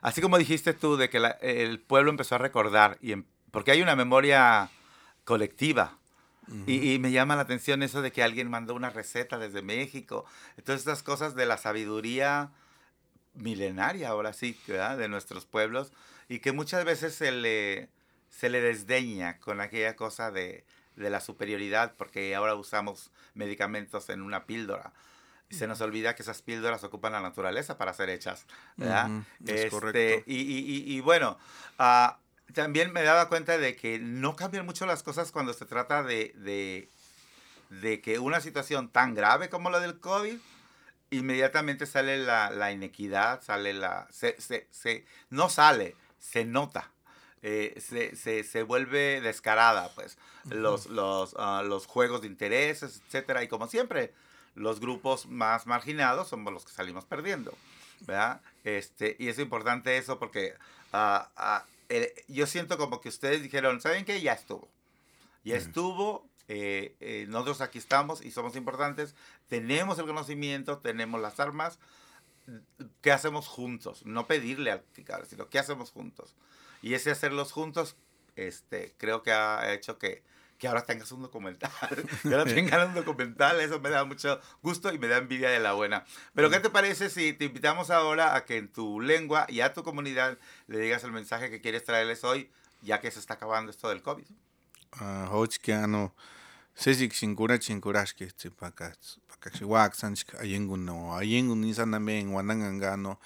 Así 0.01 0.21
como 0.21 0.39
dijiste 0.39 0.75
tú, 0.75 0.97
de 0.97 1.09
que 1.09 1.19
el 1.41 1.81
pueblo 1.81 2.11
empezó 2.11 2.37
a 2.37 2.39
recordar, 2.39 2.99
y 3.01 3.13
em, 3.13 3.25
porque 3.51 3.71
hay 3.71 3.83
una 3.83 3.97
memoria 3.97 4.71
colectiva. 5.25 5.99
y, 6.67 6.95
y, 6.95 6.99
me 6.99 7.11
llama 7.11 7.37
la 7.37 7.43
atención 7.43 7.83
eso 7.83 8.01
de 8.01 8.11
que 8.11 8.23
alguien 8.23 8.49
mandó 8.49 8.75
una 8.75 8.89
receta 8.89 9.39
desde 9.39 9.61
México. 9.61 10.25
Entonces, 10.57 10.81
estas 10.81 11.03
cosas 11.03 11.35
de 11.35 11.45
la 11.45 11.59
sabiduría 11.59 12.51
milenaria, 13.35 14.09
ahora 14.09 14.33
sí, 14.33 14.59
¿verdad? 14.67 14.97
de 14.97 15.09
nuestros 15.09 15.45
pueblos, 15.45 15.93
y 16.29 16.41
que 16.41 16.53
muchas 16.53 16.85
veces 16.85 17.15
se 17.15 17.33
le, 17.33 17.89
se 18.31 18.49
le 18.49 18.61
desdeña 18.61 19.39
con 19.39 19.61
aquella 19.61 19.97
cosa 19.97 20.31
de, 20.31 20.65
de 20.97 21.11
la 21.11 21.21
superioridad, 21.21 21.95
porque 21.97 22.35
ahora 22.35 22.55
usamos 22.55 23.11
medicamentos 23.35 24.09
en 24.09 24.23
una 24.23 24.45
píldora. 24.45 24.93
Y 25.51 25.55
se 25.55 25.67
nos 25.67 25.81
olvida 25.81 26.15
que 26.15 26.23
esas 26.23 26.43
píldoras 26.43 26.85
ocupan 26.85 27.13
la 27.13 27.21
naturaleza 27.21 27.79
para 27.79 27.95
ser 27.95 28.11
hechas, 28.11 28.45
¿verdad? 28.77 29.11
es 29.47 29.51
este, 29.51 29.71
correcto. 29.71 30.25
Y, 30.27 30.37
y, 30.37 30.95
y, 30.95 31.01
bueno, 31.01 31.39
uh, 31.79 32.13
también 32.53 32.93
me 32.93 33.03
daba 33.03 33.29
cuenta 33.29 33.57
de 33.57 33.75
que 33.75 33.99
no 33.99 34.37
cambian 34.37 34.67
mucho 34.67 34.85
las 34.85 35.03
cosas 35.03 35.33
cuando 35.33 35.55
se 35.55 35.65
trata 35.65 36.03
de, 36.03 36.35
de, 36.37 36.91
de 37.71 38.01
que 38.03 38.19
una 38.19 38.41
situación 38.41 38.91
tan 38.91 39.15
grave 39.15 39.49
como 39.49 39.71
la 39.71 39.81
del 39.81 39.99
COVID 40.01 40.39
inmediatamente 41.11 41.87
sale 41.87 42.19
la, 42.19 42.51
la 42.51 42.71
inequidad, 42.71 43.43
sale 43.43 43.73
la... 43.73 44.07
Se, 44.11 44.39
se, 44.41 44.69
se, 44.71 45.07
no 45.31 45.49
sale, 45.49 45.97
se 46.19 46.45
nota. 46.45 46.91
Eh, 47.41 47.81
se, 47.81 48.17
se, 48.17 48.43
se, 48.43 48.63
vuelve 48.65 49.21
descarada, 49.21 49.91
pues, 49.95 50.19
los, 50.51 50.87
los, 50.87 51.35
uh, 51.35 51.63
los 51.65 51.87
juegos 51.87 52.23
de 52.23 52.27
intereses, 52.27 53.01
etcétera, 53.07 53.45
y 53.45 53.49
como 53.49 53.69
siempre, 53.69 54.13
los 54.59 54.81
grupos 54.81 55.27
más 55.27 55.67
marginados 55.67 56.29
somos 56.29 56.53
los 56.53 56.65
que 56.65 56.73
salimos 56.73 57.05
perdiendo, 57.05 57.55
¿verdad? 58.01 58.41
Este, 58.65 59.17
y 59.19 59.29
es 59.29 59.39
importante 59.39 59.97
eso 59.97 60.19
porque 60.19 60.55
uh, 60.93 61.23
uh, 61.41 61.63
yo 62.29 62.47
siento 62.47 62.77
como 62.77 63.01
que 63.01 63.09
ustedes 63.09 63.43
dijeron, 63.43 63.81
¿saben 63.81 64.05
qué? 64.05 64.21
Ya 64.21 64.33
estuvo. 64.33 64.69
Ya 65.45 65.57
estuvo, 65.57 66.29
eh, 66.49 66.95
eh, 67.01 67.27
nosotros 67.29 67.61
aquí 67.63 67.79
estamos 67.79 68.25
y 68.25 68.31
somos 68.31 68.57
importantes, 68.57 69.15
tenemos 69.49 69.99
el 69.99 70.07
conocimiento, 70.07 70.79
tenemos 70.79 71.21
las 71.21 71.41
armas, 71.41 71.79
¿qué 73.01 73.13
hacemos 73.13 73.49
juntos? 73.49 74.05
No 74.05 74.27
pedirle 74.27 74.71
al 74.71 74.81
picar, 74.81 75.25
sino 75.27 75.49
¿qué 75.49 75.59
hacemos 75.59 75.91
juntos? 75.91 76.35
Y 76.83 76.95
ese 76.95 77.11
hacerlos 77.11 77.53
juntos, 77.53 77.97
este, 78.37 78.95
creo 78.99 79.23
que 79.23 79.33
ha 79.33 79.73
hecho 79.73 79.99
que, 79.99 80.23
que 80.59 80.69
ahora 80.69 80.83
tengas 80.83 81.11
un 81.13 81.23
documental, 81.23 81.71
que 82.23 82.35
ahora 82.35 82.45
tengan 82.45 82.89
un 82.89 82.95
documental, 82.95 83.61
eso 83.61 83.81
me 83.81 83.91
da 83.91 84.05
mucho 84.05 84.41
gusto 84.63 84.93
y 84.93 84.99
me 84.99 85.09
da 85.09 85.19
envidia 85.19 85.51
de 85.51 85.61
la 85.61 85.73
buena. 85.73 86.05
Pero 86.35 86.51
¿qué 86.51 86.61
te 86.61 86.71
parece 86.71 87.11
si 87.11 87.33
te 87.33 87.47
invitamos 87.47 87.91
ahora 87.91 88.35
a 88.35 88.45
que 88.45 88.57
en 88.57 88.69
tu 88.69 89.01
lengua 89.01 89.47
y 89.49 89.61
a 89.61 89.73
tu 89.73 89.83
comunidad 89.85 90.39
le 90.67 90.79
digas 90.79 91.05
el 91.05 91.13
mensaje 91.13 91.51
que 91.51 91.61
quieres 91.61 91.85
traerles 91.85 92.25
hoy, 92.25 92.51
ya 92.83 93.01
que 93.01 93.11
se 93.11 93.21
está 93.21 93.35
acabando 93.35 93.71
esto 93.71 93.89
del 93.89 94.03
COVID? 94.03 94.27
Uh, 95.01 96.09
sesik 96.79 97.13
shinkura 97.13 97.59
chinkurashki 97.59 98.29
paka 98.57 98.93
paka 99.29 99.51
chiwak 99.51 99.95
sanchik 99.95 100.39
ayengun 100.39 100.87
no 100.87 101.11
ayengun 101.19 101.59
ni 101.59 101.75
sanameng 101.75 102.31
wananganga 102.31 102.97
no 102.97 103.19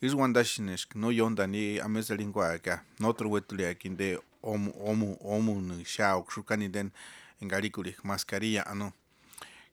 is 0.00 0.14
wandashinish 0.14 0.88
no 0.96 1.12
yonda 1.12 1.46
ni 1.46 1.78
amesalingwa 1.78 2.58
ka 2.58 2.82
no 2.98 3.12
truwetuli 3.12 3.66
akinde 3.66 4.18
omu, 4.42 4.72
omu, 4.80 5.16
omu, 5.20 5.84
xau, 5.84 6.24
xukani 6.28 6.68
den 6.68 6.90
engaricuri, 7.40 7.96
mascarilla, 8.04 8.62
ano. 8.66 8.92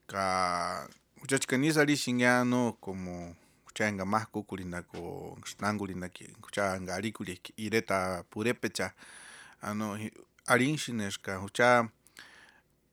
Ka, 0.08 0.88
kuchachkaniza 1.22 1.86
li 1.86 1.96
xinga, 1.96 2.42
ano, 2.42 2.78
como, 2.80 3.36
uchanga 3.68 4.06
más 4.06 4.28
cucurinda, 4.28 4.84
ko, 4.84 5.38
xtangurinda, 5.46 6.10
uchanga 6.44 6.96
aricuri, 6.96 7.40
ireta 7.58 8.24
purepecha, 8.30 8.94
ano, 9.62 9.98
arinxinexka, 10.48 11.40
ucha, 11.40 11.90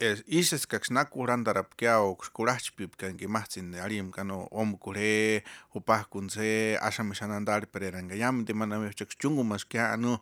es 0.02 0.24
ises 0.26 0.66
kak 0.66 0.84
snaku 0.84 1.26
randarap 1.26 1.76
kiao 1.78 2.16
kurachpip 2.34 2.96
kan 2.98 3.14
ki 3.16 3.28
mahtin 3.30 3.70
de 3.70 3.78
arim 3.78 4.10
kano 4.10 4.48
om 4.50 4.74
kure 4.76 5.44
upah 5.78 6.02
kunse 6.10 6.76
asam 6.82 7.14
shanandar 7.14 7.66
pereran 7.70 8.08
de 8.08 8.52
maname 8.52 8.90
chak 8.94 9.14
chungu 9.20 9.46
anu 9.94 10.18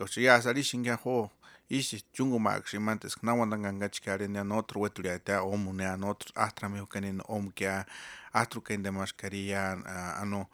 ano 0.00 0.06
kauchia 0.06 0.42
sari 0.42 0.62
shinga 0.62 0.94
ho 1.04 1.30
isi 1.68 2.02
chungu 2.12 2.40
mak 2.40 2.66
shimantes 2.66 3.16
nawandanga 3.22 3.72
ngachkare 3.72 4.28
ne 4.28 4.40
anotro 4.40 4.80
wetulia 4.80 5.18
ta 5.18 5.42
om 5.42 5.76
ne 5.76 5.84
anotro 5.84 6.32
astrame 6.34 6.86
kanin 6.88 7.20
om 7.28 7.50
kya 7.52 7.84
astro 8.32 8.60
ken 8.60 8.82
de 8.82 8.90
mascarilla 8.90 9.76
ano 10.22 10.46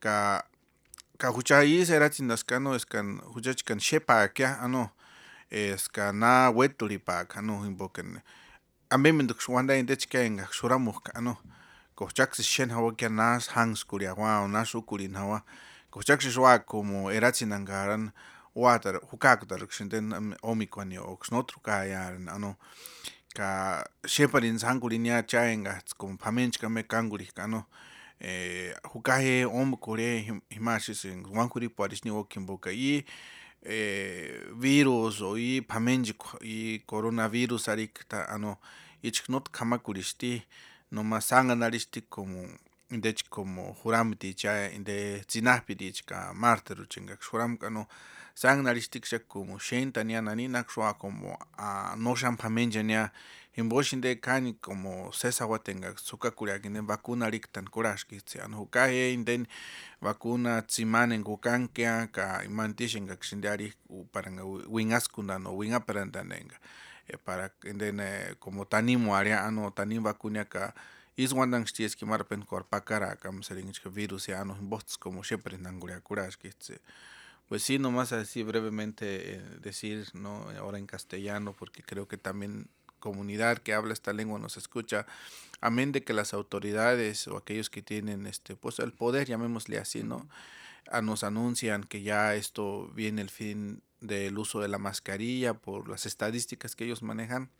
ka 0.00 0.42
ka 1.18 1.28
hucha 1.28 1.62
is 1.64 1.90
era 1.90 2.08
tindaskano 2.08 2.74
eskan 2.74 3.20
huchachkan 3.34 3.80
shepa 3.80 4.28
kya 4.28 4.60
ano 4.62 4.90
es 5.50 5.88
kana 5.88 6.50
wetuli 6.50 6.98
pa 6.98 7.24
kano 7.24 7.66
imboken 7.66 8.20
amem 8.90 9.22
nduk 9.22 9.40
shwanda 9.40 9.76
inde 9.76 9.96
chkenga 9.96 10.48
shuramu 10.50 10.92
kano 10.92 11.36
kochaks 11.94 12.42
shen 12.42 12.70
hawa 12.70 12.92
kya 12.92 13.08
nas 13.08 13.48
hangs 13.48 13.84
kuria 13.84 14.14
wa 14.14 14.48
nas 14.48 14.74
ukuli 14.74 15.08
nawa 15.08 15.42
kochaks 15.90 16.28
shwa 16.32 16.58
como 16.58 17.10
eratsinangaran 17.12 18.10
water, 18.56 19.00
hukakutar 19.10 19.60
xinten 19.68 20.34
omikwani 20.42 20.98
oxnotruka 20.98 21.84
yaran, 21.84 22.28
ano, 22.28 22.56
ka 23.34 23.84
sheparin 24.06 24.58
sangurin 24.58 25.06
ya 25.06 25.22
chaenga, 25.22 25.82
como 25.98 26.16
pamenchka 26.16 26.68
me 26.70 26.82
kanguri 26.82 27.26
kano 27.34 27.64
eh 28.20 28.72
hukahe 28.92 29.44
omkure 29.44 30.24
himashisin, 30.50 31.26
wankuri 31.26 31.68
parishni 31.68 32.10
okim 32.10 32.46
boka 32.46 32.70
i 32.72 33.04
eh 33.62 34.40
virus 34.56 35.20
o 35.20 35.36
i 35.36 35.60
pamenjiko, 35.60 36.38
coronavirus 36.86 37.68
arikta, 37.68 38.28
ano, 38.28 38.56
ichknot 39.02 39.50
kamakuristi, 39.50 40.42
nomás 40.92 41.28
sanganaristi 41.28 42.02
como 42.08 42.46
indech 42.90 43.28
como 43.28 43.76
juramti 43.82 44.34
cha 44.34 44.70
inde 44.70 45.24
tsinahpi 45.26 45.74
dich 45.74 46.04
ka 46.06 46.32
marteru 46.32 46.86
chingak 46.86 47.20
juram 47.20 47.56
kano 47.58 47.80
no 47.80 47.86
sang 48.36 48.60
na 48.60 48.76
listik 48.76 49.08
san 49.08 49.24
ko 49.24 49.48
mo 49.48 49.56
shen 49.56 49.92
ta 49.92 50.04
nya 50.04 50.20
nani 50.20 50.44
nak 50.44 50.68
shwa 50.68 50.92
ko 51.00 51.08
mo 51.08 51.40
a 51.56 51.96
no 51.96 52.12
shan 52.12 52.36
pa 52.36 52.52
men 52.52 52.68
jenya 52.68 53.08
in 53.56 53.68
bo 53.68 53.80
shin 53.80 54.00
de 54.04 54.12
kan 54.20 54.52
ko 54.60 54.74
mo 54.76 55.08
sesa 55.08 55.48
wa 55.48 55.56
ten 55.56 55.80
ga 55.80 55.96
suka 55.96 56.28
xampamenxania 56.36 56.36
imbo 56.36 56.60
xinde 56.60 56.60
kani 56.60 56.76
como 56.76 56.84
sesahuatenga 56.84 56.84
tsukakuriakinen 56.84 56.84
ki 58.04 58.20
tsi 58.20 58.40
an 58.44 58.52
juka 58.52 58.92
je 58.92 59.14
inden 59.14 59.46
vacuna 60.02 60.60
ke 60.60 61.24
gukankia 61.24 62.12
ka 62.12 62.44
i 62.44 62.48
man 62.48 62.76
ti 62.76 62.84
imantixenka 62.84 63.16
ga 63.16 63.24
shin 63.24 63.40
de 63.40 63.48
ari 63.48 63.72
u 63.88 64.04
para 64.12 64.30
nga 64.30 64.44
win 64.44 64.92
as 64.92 65.08
kun 65.08 65.32
no 65.40 65.56
win 65.56 65.72
a 65.72 65.80
para 65.80 66.04
nda 66.04 66.22
nenga. 66.22 66.60
E 67.08 67.16
para 67.16 67.48
in 67.64 67.78
den 67.78 68.00
ko 68.38 68.50
mo 68.50 68.64
tani 68.64 68.96
mo 68.96 69.14
ari 69.14 69.32
an 69.32 69.72
tani 69.72 69.98
vacuna 69.98 70.44
ka 70.44 70.74
is 71.16 71.32
one 71.32 71.50
dang 71.50 71.64
sties 71.64 71.96
ki 71.96 72.04
mar 72.04 72.24
pen 72.24 72.44
kor 72.44 72.64
pa 72.68 72.80
kara 72.80 73.16
kam 73.16 73.42
sering 73.42 73.70
ich 73.72 73.80
ka 73.80 73.88
inden 73.88 74.04
como 74.04 74.28
tanimuaria 74.28 74.36
ano 74.36 74.36
tanim 74.36 74.36
vacuniaka 74.36 74.36
izwandan 74.36 74.44
xtiesquimarpen 74.44 74.52
korpakaraka 74.52 74.52
mserinchka 74.52 74.56
virusiano 74.56 74.56
imbots 74.60 74.98
ki 76.36 76.50
tsi 76.58 76.74
pues 77.48 77.62
sí, 77.62 77.78
nomás 77.78 78.12
así 78.12 78.42
brevemente 78.42 79.34
eh, 79.34 79.40
decir, 79.60 80.08
¿no? 80.14 80.48
Ahora 80.58 80.78
en 80.78 80.86
castellano, 80.86 81.54
porque 81.56 81.82
creo 81.82 82.08
que 82.08 82.18
también 82.18 82.68
comunidad 82.98 83.58
que 83.58 83.74
habla 83.74 83.92
esta 83.92 84.12
lengua 84.12 84.38
nos 84.38 84.56
escucha, 84.56 85.06
amén 85.60 85.92
de 85.92 86.02
que 86.02 86.12
las 86.12 86.34
autoridades 86.34 87.28
o 87.28 87.36
aquellos 87.36 87.70
que 87.70 87.82
tienen 87.82 88.26
este 88.26 88.56
pues 88.56 88.78
el 88.80 88.92
poder, 88.92 89.28
llamémosle 89.28 89.78
así, 89.78 90.02
¿no? 90.02 90.28
A, 90.90 91.02
nos 91.02 91.22
anuncian 91.24 91.84
que 91.84 92.02
ya 92.02 92.34
esto 92.34 92.88
viene 92.94 93.22
el 93.22 93.30
fin 93.30 93.82
del 94.00 94.38
uso 94.38 94.60
de 94.60 94.68
la 94.68 94.78
mascarilla 94.78 95.54
por 95.54 95.88
las 95.88 96.06
estadísticas 96.06 96.76
que 96.76 96.84
ellos 96.84 97.02
manejan 97.02 97.50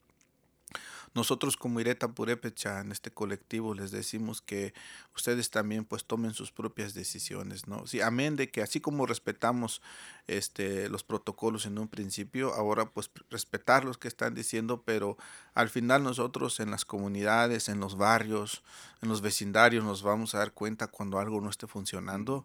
nosotros 1.14 1.56
como 1.56 1.80
Ireta 1.80 2.08
Purépecha 2.08 2.80
en 2.80 2.92
este 2.92 3.10
colectivo 3.10 3.74
les 3.74 3.90
decimos 3.90 4.42
que 4.42 4.74
ustedes 5.14 5.50
también 5.50 5.84
pues 5.84 6.04
tomen 6.04 6.34
sus 6.34 6.52
propias 6.52 6.92
decisiones, 6.92 7.66
¿no? 7.66 7.86
Sí, 7.86 8.00
amén 8.00 8.36
de 8.36 8.50
que 8.50 8.62
así 8.62 8.80
como 8.80 9.06
respetamos 9.06 9.80
este 10.26 10.88
los 10.88 11.04
protocolos 11.04 11.64
en 11.66 11.78
un 11.78 11.88
principio, 11.88 12.52
ahora 12.54 12.90
pues 12.90 13.10
respetar 13.30 13.84
los 13.84 13.96
que 13.96 14.08
están 14.08 14.34
diciendo, 14.34 14.82
pero 14.84 15.16
al 15.54 15.70
final 15.70 16.02
nosotros 16.02 16.60
en 16.60 16.70
las 16.70 16.84
comunidades, 16.84 17.68
en 17.68 17.80
los 17.80 17.96
barrios, 17.96 18.62
en 19.00 19.08
los 19.08 19.22
vecindarios 19.22 19.84
nos 19.84 20.02
vamos 20.02 20.34
a 20.34 20.38
dar 20.38 20.52
cuenta 20.52 20.86
cuando 20.88 21.18
algo 21.18 21.40
no 21.40 21.48
esté 21.48 21.66
funcionando 21.66 22.44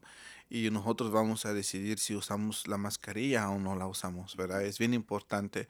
y 0.52 0.70
nosotros 0.70 1.12
vamos 1.12 1.46
a 1.48 1.54
decidir 1.54 1.98
si 1.98 2.16
usamos 2.16 2.68
la 2.68 2.78
mascarilla 2.78 3.50
o 3.50 3.58
no 3.58 3.76
la 3.76 3.88
usamos, 3.88 4.36
¿verdad? 4.36 4.62
Es 4.64 4.78
bien 4.78 4.94
importante 4.94 5.68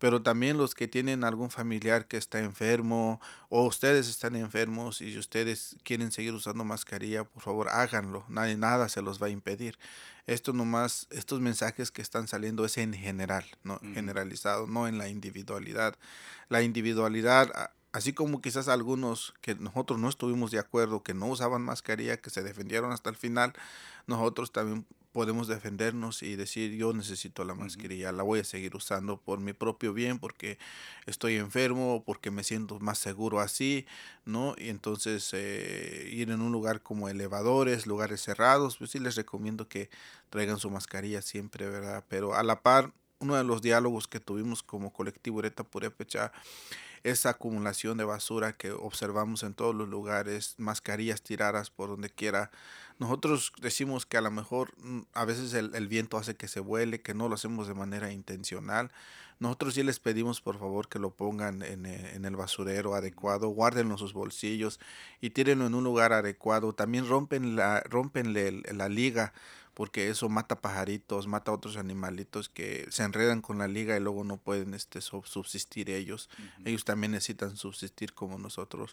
pero 0.00 0.22
también 0.22 0.56
los 0.56 0.74
que 0.74 0.88
tienen 0.88 1.24
algún 1.24 1.50
familiar 1.50 2.06
que 2.06 2.16
está 2.16 2.40
enfermo 2.40 3.20
o 3.50 3.66
ustedes 3.66 4.08
están 4.08 4.34
enfermos 4.34 5.02
y 5.02 5.16
ustedes 5.18 5.76
quieren 5.84 6.10
seguir 6.10 6.32
usando 6.32 6.64
mascarilla, 6.64 7.24
por 7.24 7.42
favor 7.42 7.68
háganlo, 7.68 8.24
nadie, 8.26 8.56
nada 8.56 8.88
se 8.88 9.02
los 9.02 9.22
va 9.22 9.26
a 9.26 9.30
impedir. 9.30 9.78
Esto 10.26 10.54
nomás, 10.54 11.06
estos 11.10 11.40
mensajes 11.40 11.90
que 11.90 12.00
están 12.00 12.28
saliendo 12.28 12.64
es 12.64 12.78
en 12.78 12.94
general, 12.94 13.44
no 13.62 13.78
generalizado, 13.92 14.66
no 14.66 14.88
en 14.88 14.96
la 14.96 15.08
individualidad. 15.08 15.96
La 16.48 16.62
individualidad 16.62 17.70
así 17.92 18.12
como 18.12 18.40
quizás 18.40 18.68
algunos 18.68 19.34
que 19.40 19.54
nosotros 19.54 19.98
no 19.98 20.08
estuvimos 20.08 20.50
de 20.50 20.58
acuerdo, 20.58 21.02
que 21.02 21.14
no 21.14 21.26
usaban 21.26 21.62
mascarilla, 21.62 22.16
que 22.18 22.30
se 22.30 22.42
defendieron 22.42 22.92
hasta 22.92 23.10
el 23.10 23.16
final, 23.16 23.52
nosotros 24.06 24.52
también 24.52 24.86
podemos 25.12 25.48
defendernos 25.48 26.22
y 26.22 26.36
decir 26.36 26.76
yo 26.76 26.92
necesito 26.92 27.44
la 27.44 27.54
mascarilla, 27.54 28.12
la 28.12 28.22
voy 28.22 28.40
a 28.40 28.44
seguir 28.44 28.76
usando 28.76 29.16
por 29.16 29.40
mi 29.40 29.52
propio 29.52 29.92
bien, 29.92 30.18
porque 30.20 30.58
estoy 31.06 31.36
enfermo, 31.36 32.04
porque 32.06 32.30
me 32.30 32.44
siento 32.44 32.78
más 32.78 32.98
seguro 32.98 33.40
así, 33.40 33.86
¿no? 34.24 34.54
Y 34.56 34.68
entonces 34.68 35.30
eh, 35.32 36.08
ir 36.12 36.30
en 36.30 36.40
un 36.40 36.52
lugar 36.52 36.82
como 36.82 37.08
elevadores, 37.08 37.86
lugares 37.86 38.20
cerrados, 38.20 38.76
pues 38.76 38.90
sí 38.92 39.00
les 39.00 39.16
recomiendo 39.16 39.68
que 39.68 39.90
traigan 40.30 40.58
su 40.58 40.70
mascarilla 40.70 41.22
siempre, 41.22 41.68
¿verdad? 41.68 42.04
Pero 42.08 42.34
a 42.34 42.44
la 42.44 42.62
par, 42.62 42.92
uno 43.18 43.34
de 43.34 43.44
los 43.44 43.62
diálogos 43.62 44.06
que 44.06 44.20
tuvimos 44.20 44.62
como 44.62 44.92
colectivo 44.92 45.38
Ureta 45.38 45.64
Purepecha 45.64 46.32
esa 47.04 47.30
acumulación 47.30 47.98
de 47.98 48.04
basura 48.04 48.52
que 48.52 48.72
observamos 48.72 49.42
en 49.42 49.54
todos 49.54 49.74
los 49.74 49.88
lugares, 49.88 50.54
mascarillas 50.58 51.22
tiradas 51.22 51.70
por 51.70 51.88
donde 51.88 52.10
quiera. 52.10 52.50
Nosotros 52.98 53.52
decimos 53.60 54.06
que 54.06 54.16
a 54.16 54.20
lo 54.20 54.30
mejor 54.30 54.72
mm, 54.78 55.00
a 55.14 55.24
veces 55.24 55.54
el, 55.54 55.88
viento 55.88 56.18
hace 56.18 56.36
que 56.36 56.48
se 56.48 56.60
vuele, 56.60 57.00
que 57.00 57.14
no 57.14 57.28
lo 57.28 57.34
hacemos 57.34 57.68
de 57.68 57.74
manera 57.74 58.12
intencional. 58.12 58.90
Nosotros 59.38 59.74
sí 59.74 59.82
les 59.82 60.00
pedimos 60.00 60.42
por 60.42 60.58
favor 60.58 60.88
que 60.88 60.98
lo 60.98 61.10
pongan 61.10 61.62
en, 61.62 61.86
eh, 61.86 62.12
en 62.14 62.26
el 62.26 62.36
basurero 62.36 62.94
adecuado, 62.94 63.48
guárdenlo 63.48 63.94
en 63.94 63.98
sus 63.98 64.12
bolsillos 64.12 64.78
y 65.22 65.30
tírenlo 65.30 65.66
en 65.66 65.74
un 65.74 65.84
lugar 65.84 66.12
adecuado. 66.12 66.74
También 66.74 67.08
rompen 67.08 67.56
la, 67.56 67.80
rompenle 67.88 68.62
la 68.72 68.88
liga 68.90 69.32
porque 69.80 70.10
eso 70.10 70.28
mata 70.28 70.60
pajaritos, 70.60 71.26
mata 71.26 71.52
otros 71.52 71.78
animalitos 71.78 72.50
que 72.50 72.86
se 72.90 73.02
enredan 73.02 73.40
con 73.40 73.56
la 73.56 73.66
liga 73.66 73.96
y 73.96 74.00
luego 74.00 74.24
no 74.24 74.36
pueden 74.36 74.74
este, 74.74 75.00
subsistir 75.00 75.88
ellos. 75.88 76.28
Ellos 76.66 76.84
también 76.84 77.12
necesitan 77.12 77.56
subsistir 77.56 78.12
como 78.12 78.36
nosotros. 78.36 78.92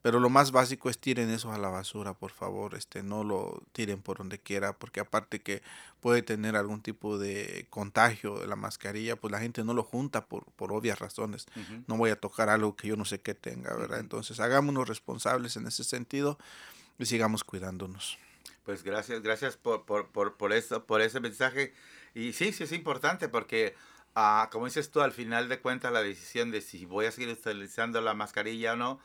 Pero 0.00 0.20
lo 0.20 0.30
más 0.30 0.52
básico 0.52 0.90
es 0.90 0.98
tiren 1.00 1.28
eso 1.30 1.50
a 1.50 1.58
la 1.58 1.70
basura, 1.70 2.14
por 2.14 2.30
favor, 2.30 2.76
este, 2.76 3.02
no 3.02 3.24
lo 3.24 3.64
tiren 3.72 4.00
por 4.00 4.18
donde 4.18 4.38
quiera, 4.38 4.74
porque 4.74 5.00
aparte 5.00 5.40
que 5.40 5.60
puede 6.00 6.22
tener 6.22 6.54
algún 6.54 6.82
tipo 6.82 7.18
de 7.18 7.66
contagio 7.68 8.38
de 8.38 8.46
la 8.46 8.54
mascarilla, 8.54 9.16
pues 9.16 9.32
la 9.32 9.40
gente 9.40 9.64
no 9.64 9.74
lo 9.74 9.82
junta 9.82 10.26
por, 10.26 10.44
por 10.52 10.72
obvias 10.72 11.00
razones. 11.00 11.46
No 11.88 11.96
voy 11.96 12.10
a 12.10 12.20
tocar 12.20 12.48
algo 12.48 12.76
que 12.76 12.86
yo 12.86 12.96
no 12.96 13.06
sé 13.06 13.20
qué 13.20 13.34
tenga, 13.34 13.74
¿verdad? 13.74 13.98
Entonces 13.98 14.38
hagámonos 14.38 14.86
responsables 14.86 15.56
en 15.56 15.66
ese 15.66 15.82
sentido 15.82 16.38
y 16.96 17.06
sigamos 17.06 17.42
cuidándonos. 17.42 18.20
Pues 18.64 18.82
gracias, 18.82 19.22
gracias 19.22 19.56
por, 19.56 19.84
por, 19.84 20.10
por, 20.10 20.36
por, 20.36 20.52
eso, 20.52 20.84
por 20.84 21.00
ese 21.00 21.20
mensaje. 21.20 21.72
Y 22.14 22.32
sí, 22.32 22.52
sí 22.52 22.64
es 22.64 22.72
importante 22.72 23.28
porque, 23.28 23.74
ah, 24.14 24.48
como 24.52 24.66
dices 24.66 24.90
tú, 24.90 25.00
al 25.00 25.12
final 25.12 25.48
de 25.48 25.60
cuentas 25.60 25.92
la 25.92 26.02
decisión 26.02 26.50
de 26.50 26.60
si 26.60 26.84
voy 26.84 27.06
a 27.06 27.12
seguir 27.12 27.30
utilizando 27.30 28.00
la 28.00 28.14
mascarilla 28.14 28.74
o 28.74 28.76
no, 28.76 29.00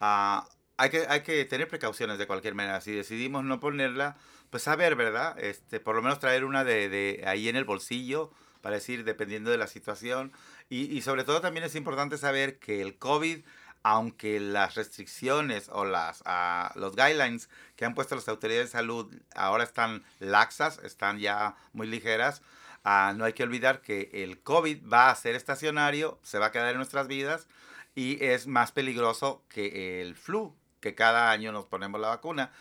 ah, 0.00 0.48
hay, 0.76 0.90
que, 0.90 1.06
hay 1.08 1.22
que 1.22 1.44
tener 1.44 1.68
precauciones 1.68 2.18
de 2.18 2.26
cualquier 2.26 2.54
manera. 2.54 2.80
Si 2.80 2.92
decidimos 2.92 3.44
no 3.44 3.60
ponerla, 3.60 4.16
pues 4.50 4.68
a 4.68 4.76
ver, 4.76 4.94
¿verdad? 4.96 5.38
Este, 5.38 5.80
por 5.80 5.96
lo 5.96 6.02
menos 6.02 6.18
traer 6.18 6.44
una 6.44 6.64
de, 6.64 6.88
de 6.88 7.24
ahí 7.26 7.48
en 7.48 7.56
el 7.56 7.64
bolsillo, 7.64 8.30
para 8.60 8.76
decir, 8.76 9.04
dependiendo 9.04 9.50
de 9.50 9.58
la 9.58 9.66
situación. 9.66 10.32
Y, 10.68 10.94
y 10.96 11.02
sobre 11.02 11.24
todo 11.24 11.40
también 11.40 11.64
es 11.64 11.74
importante 11.74 12.18
saber 12.18 12.58
que 12.58 12.82
el 12.82 12.98
COVID 12.98 13.44
aunque 13.90 14.38
las 14.38 14.74
restricciones 14.74 15.70
o 15.72 15.86
las, 15.86 16.20
uh, 16.26 16.78
los 16.78 16.94
guidelines 16.94 17.48
que 17.74 17.86
han 17.86 17.94
puesto 17.94 18.16
las 18.16 18.28
autoridades 18.28 18.66
de 18.66 18.72
salud 18.72 19.10
ahora 19.34 19.64
están 19.64 20.04
laxas, 20.18 20.78
están 20.84 21.18
ya 21.18 21.56
muy 21.72 21.86
ligeras, 21.86 22.42
uh, 22.84 23.16
no 23.16 23.24
hay 23.24 23.32
que 23.32 23.44
olvidar 23.44 23.80
que 23.80 24.10
el 24.12 24.42
COVID 24.42 24.86
va 24.86 25.08
a 25.08 25.14
ser 25.14 25.34
estacionario, 25.36 26.18
se 26.22 26.38
va 26.38 26.46
a 26.46 26.52
quedar 26.52 26.68
en 26.72 26.76
nuestras 26.76 27.08
vidas 27.08 27.48
y 27.94 28.22
es 28.22 28.46
más 28.46 28.72
peligroso 28.72 29.42
que 29.48 30.02
el 30.02 30.14
flu, 30.16 30.54
que 30.80 30.94
cada 30.94 31.30
año 31.30 31.50
nos 31.50 31.64
ponemos 31.64 31.98
la 31.98 32.08
vacuna. 32.08 32.52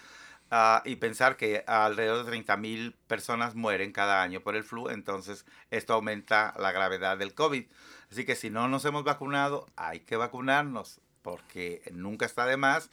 ah, 0.51 0.81
y 0.85 0.95
pensar 0.95 1.35
que 1.35 1.65
alrededor 1.67 2.19
de 2.23 2.31
30 2.31 2.55
mil 2.55 2.93
personas 3.07 3.55
mueren 3.55 3.91
cada 3.91 4.21
año 4.23 4.39
por 4.41 4.55
el 4.55 4.63
flu, 4.63 4.89
entonces 4.89 5.45
esto 5.71 5.93
aumenta 5.93 6.53
la 6.57 6.71
gravedad 6.71 7.17
del 7.17 7.33
COVID. 7.33 7.65
Así 8.11 8.25
que 8.25 8.35
si 8.35 8.49
no 8.49 8.69
nos 8.69 8.85
hemos 8.85 9.03
vacunado, 9.03 9.67
hay 9.75 9.99
que 10.01 10.15
vacunarnos, 10.15 11.01
porque 11.27 11.81
nunca 11.91 12.25
está 12.25 12.45
de 12.45 12.55
más. 12.55 12.89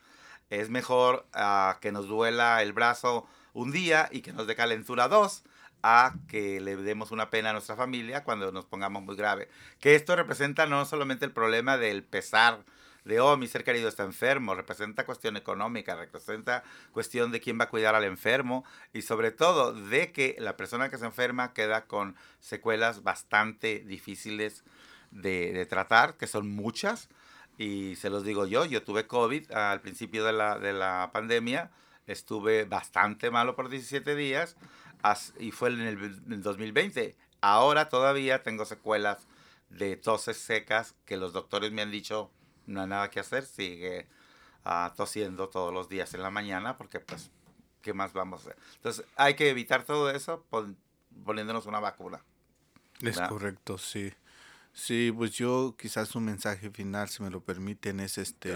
Es 0.50 0.68
mejor 0.68 1.24
ah, 1.34 1.78
que 1.80 1.92
nos 1.92 2.08
duela 2.08 2.60
el 2.62 2.72
brazo 2.72 3.28
un 3.52 3.70
día 3.70 4.08
y 4.10 4.22
que 4.22 4.32
nos 4.32 4.48
dé 4.48 4.56
calentura 4.56 5.06
dos, 5.06 5.44
a 5.84 6.14
que 6.26 6.60
le 6.60 6.74
demos 6.74 7.12
una 7.12 7.30
pena 7.30 7.50
a 7.50 7.52
nuestra 7.52 7.76
familia 7.76 8.24
cuando 8.24 8.50
nos 8.50 8.64
pongamos 8.64 9.04
muy 9.04 9.14
grave. 9.14 9.48
Que 9.78 9.94
esto 9.94 10.16
representa 10.16 10.66
no 10.66 10.84
solamente 10.84 11.24
el 11.24 11.30
problema 11.30 11.78
del 11.78 12.02
pesar 12.02 12.64
de, 13.04 13.20
oh, 13.20 13.36
mi 13.36 13.46
ser 13.46 13.62
querido 13.62 13.88
está 13.88 14.02
enfermo, 14.02 14.56
representa 14.56 15.06
cuestión 15.06 15.36
económica, 15.36 15.94
representa 15.94 16.64
cuestión 16.90 17.30
de 17.30 17.38
quién 17.38 17.60
va 17.60 17.64
a 17.64 17.70
cuidar 17.70 17.94
al 17.94 18.02
enfermo 18.02 18.64
y 18.92 19.02
sobre 19.02 19.30
todo 19.30 19.72
de 19.72 20.10
que 20.10 20.34
la 20.40 20.56
persona 20.56 20.88
que 20.88 20.98
se 20.98 21.06
enferma 21.06 21.52
queda 21.52 21.86
con 21.86 22.16
secuelas 22.40 23.04
bastante 23.04 23.78
difíciles 23.86 24.64
de, 25.12 25.52
de 25.52 25.66
tratar, 25.66 26.16
que 26.16 26.26
son 26.26 26.48
muchas. 26.48 27.08
Y 27.58 27.96
se 27.96 28.10
los 28.10 28.24
digo 28.24 28.46
yo, 28.46 28.64
yo 28.64 28.82
tuve 28.82 29.06
COVID 29.06 29.52
al 29.52 29.80
principio 29.80 30.24
de 30.24 30.32
la, 30.32 30.58
de 30.58 30.72
la 30.72 31.10
pandemia, 31.12 31.70
estuve 32.06 32.64
bastante 32.64 33.30
malo 33.30 33.54
por 33.54 33.68
17 33.68 34.16
días 34.16 34.56
y 35.38 35.50
fue 35.50 35.70
en 35.70 35.80
el 35.80 36.42
2020. 36.42 37.16
Ahora 37.40 37.88
todavía 37.88 38.42
tengo 38.42 38.64
secuelas 38.64 39.26
de 39.68 39.96
toses 39.96 40.36
secas 40.36 40.94
que 41.04 41.16
los 41.16 41.32
doctores 41.32 41.72
me 41.72 41.82
han 41.82 41.90
dicho 41.90 42.30
no 42.66 42.82
hay 42.82 42.86
nada 42.86 43.10
que 43.10 43.20
hacer, 43.20 43.44
sigue 43.44 44.06
uh, 44.64 44.94
tosiendo 44.94 45.48
todos 45.48 45.72
los 45.72 45.88
días 45.88 46.14
en 46.14 46.22
la 46.22 46.30
mañana 46.30 46.76
porque 46.76 47.00
pues, 47.00 47.30
¿qué 47.82 47.92
más 47.92 48.12
vamos 48.12 48.40
a 48.40 48.42
hacer? 48.50 48.62
Entonces 48.76 49.04
hay 49.16 49.34
que 49.34 49.50
evitar 49.50 49.84
todo 49.84 50.10
eso 50.10 50.44
poniéndonos 51.24 51.66
una 51.66 51.80
vacuna. 51.80 52.22
Es 53.00 53.20
correcto, 53.20 53.76
sí. 53.76 54.12
Sí, 54.74 55.12
pues 55.16 55.30
yo 55.32 55.76
quizás 55.78 56.14
un 56.16 56.24
mensaje 56.24 56.68
final, 56.70 57.08
si 57.08 57.22
me 57.22 57.30
lo 57.30 57.40
permiten, 57.40 58.00
es 58.00 58.18
este 58.18 58.54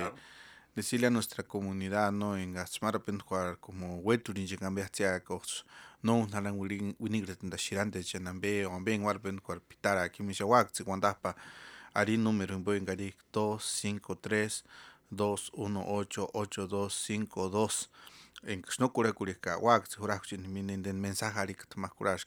decirle 0.75 1.07
a 1.07 1.11
nuestra 1.11 1.45
comunidad, 1.45 2.11
¿no? 2.13 2.37
En 2.37 2.53
Gasmarapen, 2.53 3.21
como 3.61 3.99
Weturi, 3.99 4.47
Jigambiastiacos, 4.47 5.65
no 6.03 6.27
nalang 6.27 6.59
winigret 6.99 7.39
da 7.43 7.57
shirante 7.57 8.03
chenambe 8.05 8.67
o 8.67 8.81
ben 8.81 9.03
warpen 9.03 9.41
cual 9.41 9.61
pitara 9.61 10.09
kimisha 10.09 10.47
wak 10.47 10.71
si 10.73 10.85
pa 10.85 11.35
ari 11.95 12.17
número 12.17 12.55
en 12.55 12.85
gari 12.85 13.15
253 13.33 14.65
218 15.11 16.31
8252 16.33 17.91
en 18.45 18.65
no 18.79 18.93
cura 18.93 19.13
curika 19.13 19.59
wak 19.59 19.89
chin 20.23 20.53
minen 20.53 21.01
mensaje 21.01 21.39
ari 21.39 21.55
que 21.55 21.65
kurash 21.67 22.25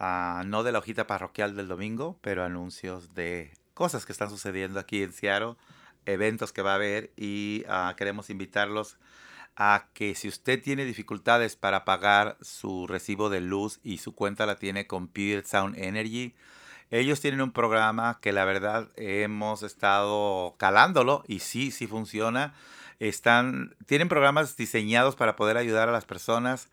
uh, 0.00 0.42
no 0.44 0.64
de 0.64 0.72
la 0.72 0.80
hojita 0.80 1.06
parroquial 1.06 1.54
del 1.54 1.68
domingo, 1.68 2.18
pero 2.22 2.42
anuncios 2.42 3.14
de 3.14 3.52
cosas 3.72 4.04
que 4.04 4.10
están 4.10 4.30
sucediendo 4.30 4.80
aquí 4.80 5.04
en 5.04 5.12
Seattle 5.12 5.54
eventos 6.06 6.52
que 6.52 6.62
va 6.62 6.72
a 6.72 6.74
haber 6.74 7.12
y 7.16 7.62
ah, 7.68 7.94
queremos 7.96 8.30
invitarlos 8.30 8.96
a 9.54 9.86
que 9.94 10.16
si 10.16 10.26
usted 10.26 10.60
tiene 10.60 10.84
dificultades 10.84 11.54
para 11.54 11.84
pagar 11.84 12.36
su 12.40 12.88
recibo 12.88 13.30
de 13.30 13.40
luz 13.40 13.78
y 13.84 13.98
su 13.98 14.12
cuenta 14.12 14.44
la 14.44 14.56
tiene 14.56 14.88
con 14.88 15.06
Puget 15.06 15.46
Sound 15.46 15.78
Energy, 15.78 16.34
ellos 16.92 17.20
tienen 17.20 17.40
un 17.40 17.52
programa 17.52 18.18
que 18.20 18.32
la 18.32 18.44
verdad 18.44 18.88
hemos 18.96 19.62
estado 19.62 20.54
calándolo 20.58 21.24
y 21.26 21.38
sí, 21.38 21.70
sí 21.70 21.86
funciona. 21.86 22.54
Están, 23.00 23.74
tienen 23.86 24.08
programas 24.08 24.56
diseñados 24.58 25.16
para 25.16 25.34
poder 25.34 25.56
ayudar 25.56 25.88
a 25.88 25.92
las 25.92 26.04
personas 26.04 26.68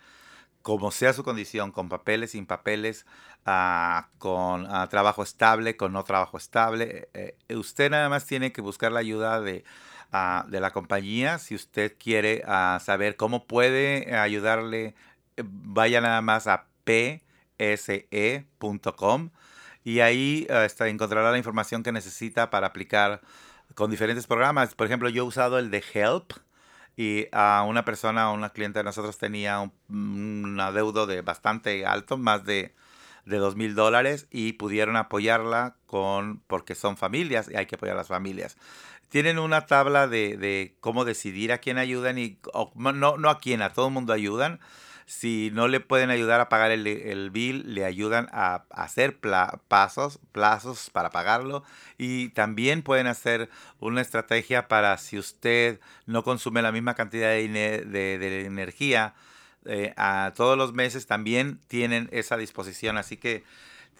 como 0.62 0.92
sea 0.92 1.14
su 1.14 1.24
condición, 1.24 1.72
con 1.72 1.88
papeles, 1.88 2.32
sin 2.32 2.46
papeles, 2.46 3.06
ah, 3.46 4.10
con 4.18 4.68
ah, 4.70 4.88
trabajo 4.90 5.24
estable, 5.24 5.78
con 5.78 5.94
no 5.94 6.04
trabajo 6.04 6.36
estable. 6.38 7.08
Eh, 7.14 7.38
eh, 7.48 7.56
usted 7.56 7.90
nada 7.90 8.10
más 8.10 8.26
tiene 8.26 8.52
que 8.52 8.60
buscar 8.62 8.92
la 8.92 9.00
ayuda 9.00 9.40
de, 9.40 9.64
ah, 10.12 10.46
de 10.50 10.60
la 10.60 10.72
compañía. 10.72 11.40
Si 11.40 11.56
usted 11.56 11.96
quiere 11.98 12.44
saber 12.82 13.16
cómo 13.16 13.48
puede 13.48 14.14
ayudarle, 14.18 14.96
eh, 15.38 15.44
vaya 15.46 16.02
nada 16.02 16.22
más 16.22 16.46
a 16.48 16.66
pse.com 17.58 18.10
y 19.84 20.02
ahí 20.02 20.48
está, 20.50 20.88
encontrará 20.88 21.32
la 21.32 21.38
información 21.38 21.84
que 21.84 21.92
necesita 21.92 22.50
para 22.50 22.68
aplicar 22.68 23.22
con 23.76 23.92
diferentes 23.92 24.28
programas. 24.28 24.76
Por 24.76 24.88
ejemplo, 24.88 25.10
yo 25.10 25.24
he 25.24 25.28
usado 25.28 25.60
el 25.60 25.72
de 25.72 25.84
Help 25.94 26.34
y 26.98 27.28
a 27.32 27.64
una 27.68 27.86
persona, 27.86 28.32
una 28.32 28.50
cliente 28.50 28.80
de 28.80 28.84
nosotros 28.84 29.18
tenía 29.18 29.72
un, 29.90 30.60
adeudo 30.60 31.08
de 31.08 31.22
bastante 31.22 31.86
alto, 31.86 32.18
más 32.18 32.44
de, 32.44 32.76
de 33.26 33.38
dos 33.38 33.56
mil 33.56 33.76
dólares 33.76 34.28
y 34.32 34.54
pudieron 34.54 34.98
apoyarla 34.98 35.76
con, 35.86 36.40
porque 36.48 36.76
son 36.76 36.98
familias 36.98 37.50
y 37.50 37.56
hay 37.56 37.66
que 37.68 37.76
apoyar 37.76 37.96
a 37.96 38.00
las 38.00 38.10
familias. 38.10 38.58
Tienen 39.08 39.40
una 39.40 39.66
tabla 39.66 40.08
de, 40.08 40.38
de 40.38 40.76
cómo 40.82 41.06
decidir 41.06 41.52
a 41.52 41.60
quién 41.60 41.78
ayudan 41.78 42.18
y 42.18 42.38
no, 42.76 43.18
no 43.18 43.30
a 43.30 43.40
quién, 43.40 43.62
a 43.62 43.74
todo 43.74 43.88
el 43.88 43.94
mundo 43.94 44.14
ayudan 44.14 44.60
si 45.10 45.50
no 45.54 45.68
le 45.68 45.80
pueden 45.80 46.12
ayudar 46.12 46.40
a 46.40 46.50
pagar 46.50 46.70
el, 46.70 46.86
el 46.86 47.32
bill, 47.32 47.74
le 47.74 47.84
ayudan 47.84 48.30
a, 48.32 48.66
hacer 48.70 49.18
pasos, 49.68 50.20
plazos 50.32 50.92
para 50.92 51.10
pagarlo. 51.10 51.64
Y 51.98 52.30
también 52.30 52.84
pueden 52.84 53.08
hacer 53.08 53.50
una 53.80 54.02
estrategia 54.02 54.68
para 54.68 54.96
si 55.00 55.18
usted 55.18 55.80
no 56.06 56.24
consume 56.24 56.62
la 56.62 56.72
misma 56.72 56.94
cantidad 56.94 57.30
de, 57.30 57.48
de, 57.50 58.46
energía, 58.46 59.16
eh, 59.66 59.96
a 59.98 60.34
todos 60.36 60.56
los 60.56 60.74
meses 60.74 61.08
también 61.08 61.60
tienen 61.68 62.08
esa 62.12 62.38
disposición. 62.38 63.00
Así 63.00 63.18
que 63.18 63.44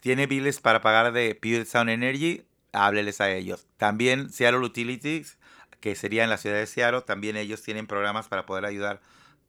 tiene 0.00 0.28
biles 0.28 0.60
para 0.60 0.80
pagar 0.80 1.10
de 1.10 1.34
Puget 1.34 1.66
Sound 1.66 1.90
Energy, 1.90 2.44
hábleles 2.72 3.20
a 3.20 3.32
ellos. 3.32 3.66
También 3.78 4.30
Seattle 4.30 4.60
Utilities, 4.60 5.38
que 5.80 5.96
sería 5.96 6.22
en 6.22 6.30
la 6.30 6.38
ciudad 6.38 6.54
de 6.54 6.68
Seattle, 6.68 7.02
también 7.02 7.36
ellos 7.36 7.62
tienen 7.62 7.88
programas 7.88 8.28
para 8.28 8.46
poder 8.46 8.64
ayudar 8.64 9.00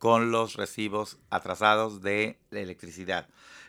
con 0.01 0.31
los 0.31 0.55
recibos 0.55 1.19
atrasados 1.29 2.01
de 2.01 2.39
electricidad. 2.49 3.27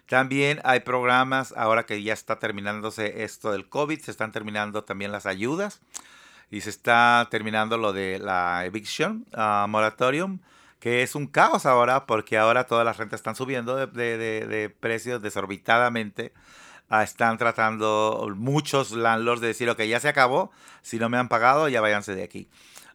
También 0.08 0.62
hay 0.64 0.80
programas, 0.80 1.52
ahora 1.58 1.84
que 1.84 2.02
ya 2.02 2.14
está 2.14 2.38
terminándose 2.38 3.22
esto 3.22 3.52
del 3.52 3.68
COVID, 3.68 4.00
se 4.00 4.12
están 4.12 4.32
terminando 4.32 4.82
también 4.82 5.12
las 5.12 5.26
ayudas 5.26 5.82
y 6.50 6.62
se 6.62 6.70
está 6.70 7.28
terminando 7.30 7.76
lo 7.76 7.92
de 7.92 8.18
la 8.18 8.64
eviction 8.64 9.26
uh, 9.36 9.68
moratorium, 9.68 10.38
que 10.80 11.02
es 11.02 11.14
un 11.14 11.26
caos 11.26 11.66
ahora 11.66 12.06
porque 12.06 12.38
ahora 12.38 12.66
todas 12.66 12.86
las 12.86 12.96
rentas 12.96 13.20
están 13.20 13.36
subiendo 13.36 13.76
de, 13.76 13.86
de, 14.16 14.46
de, 14.46 14.70
precios 14.70 15.20
desorbitadamente. 15.20 16.32
Uh, 16.90 17.02
están 17.02 17.36
tratando 17.36 18.26
muchos 18.36 18.92
landlords 18.92 19.42
de 19.42 19.48
decir, 19.48 19.68
ok, 19.68 19.82
ya 19.82 20.00
se 20.00 20.08
acabó, 20.08 20.50
si 20.80 20.98
no 20.98 21.10
me 21.10 21.18
han 21.18 21.28
pagado, 21.28 21.68
ya 21.68 21.82
váyanse 21.82 22.14
de 22.14 22.22
aquí. 22.22 22.48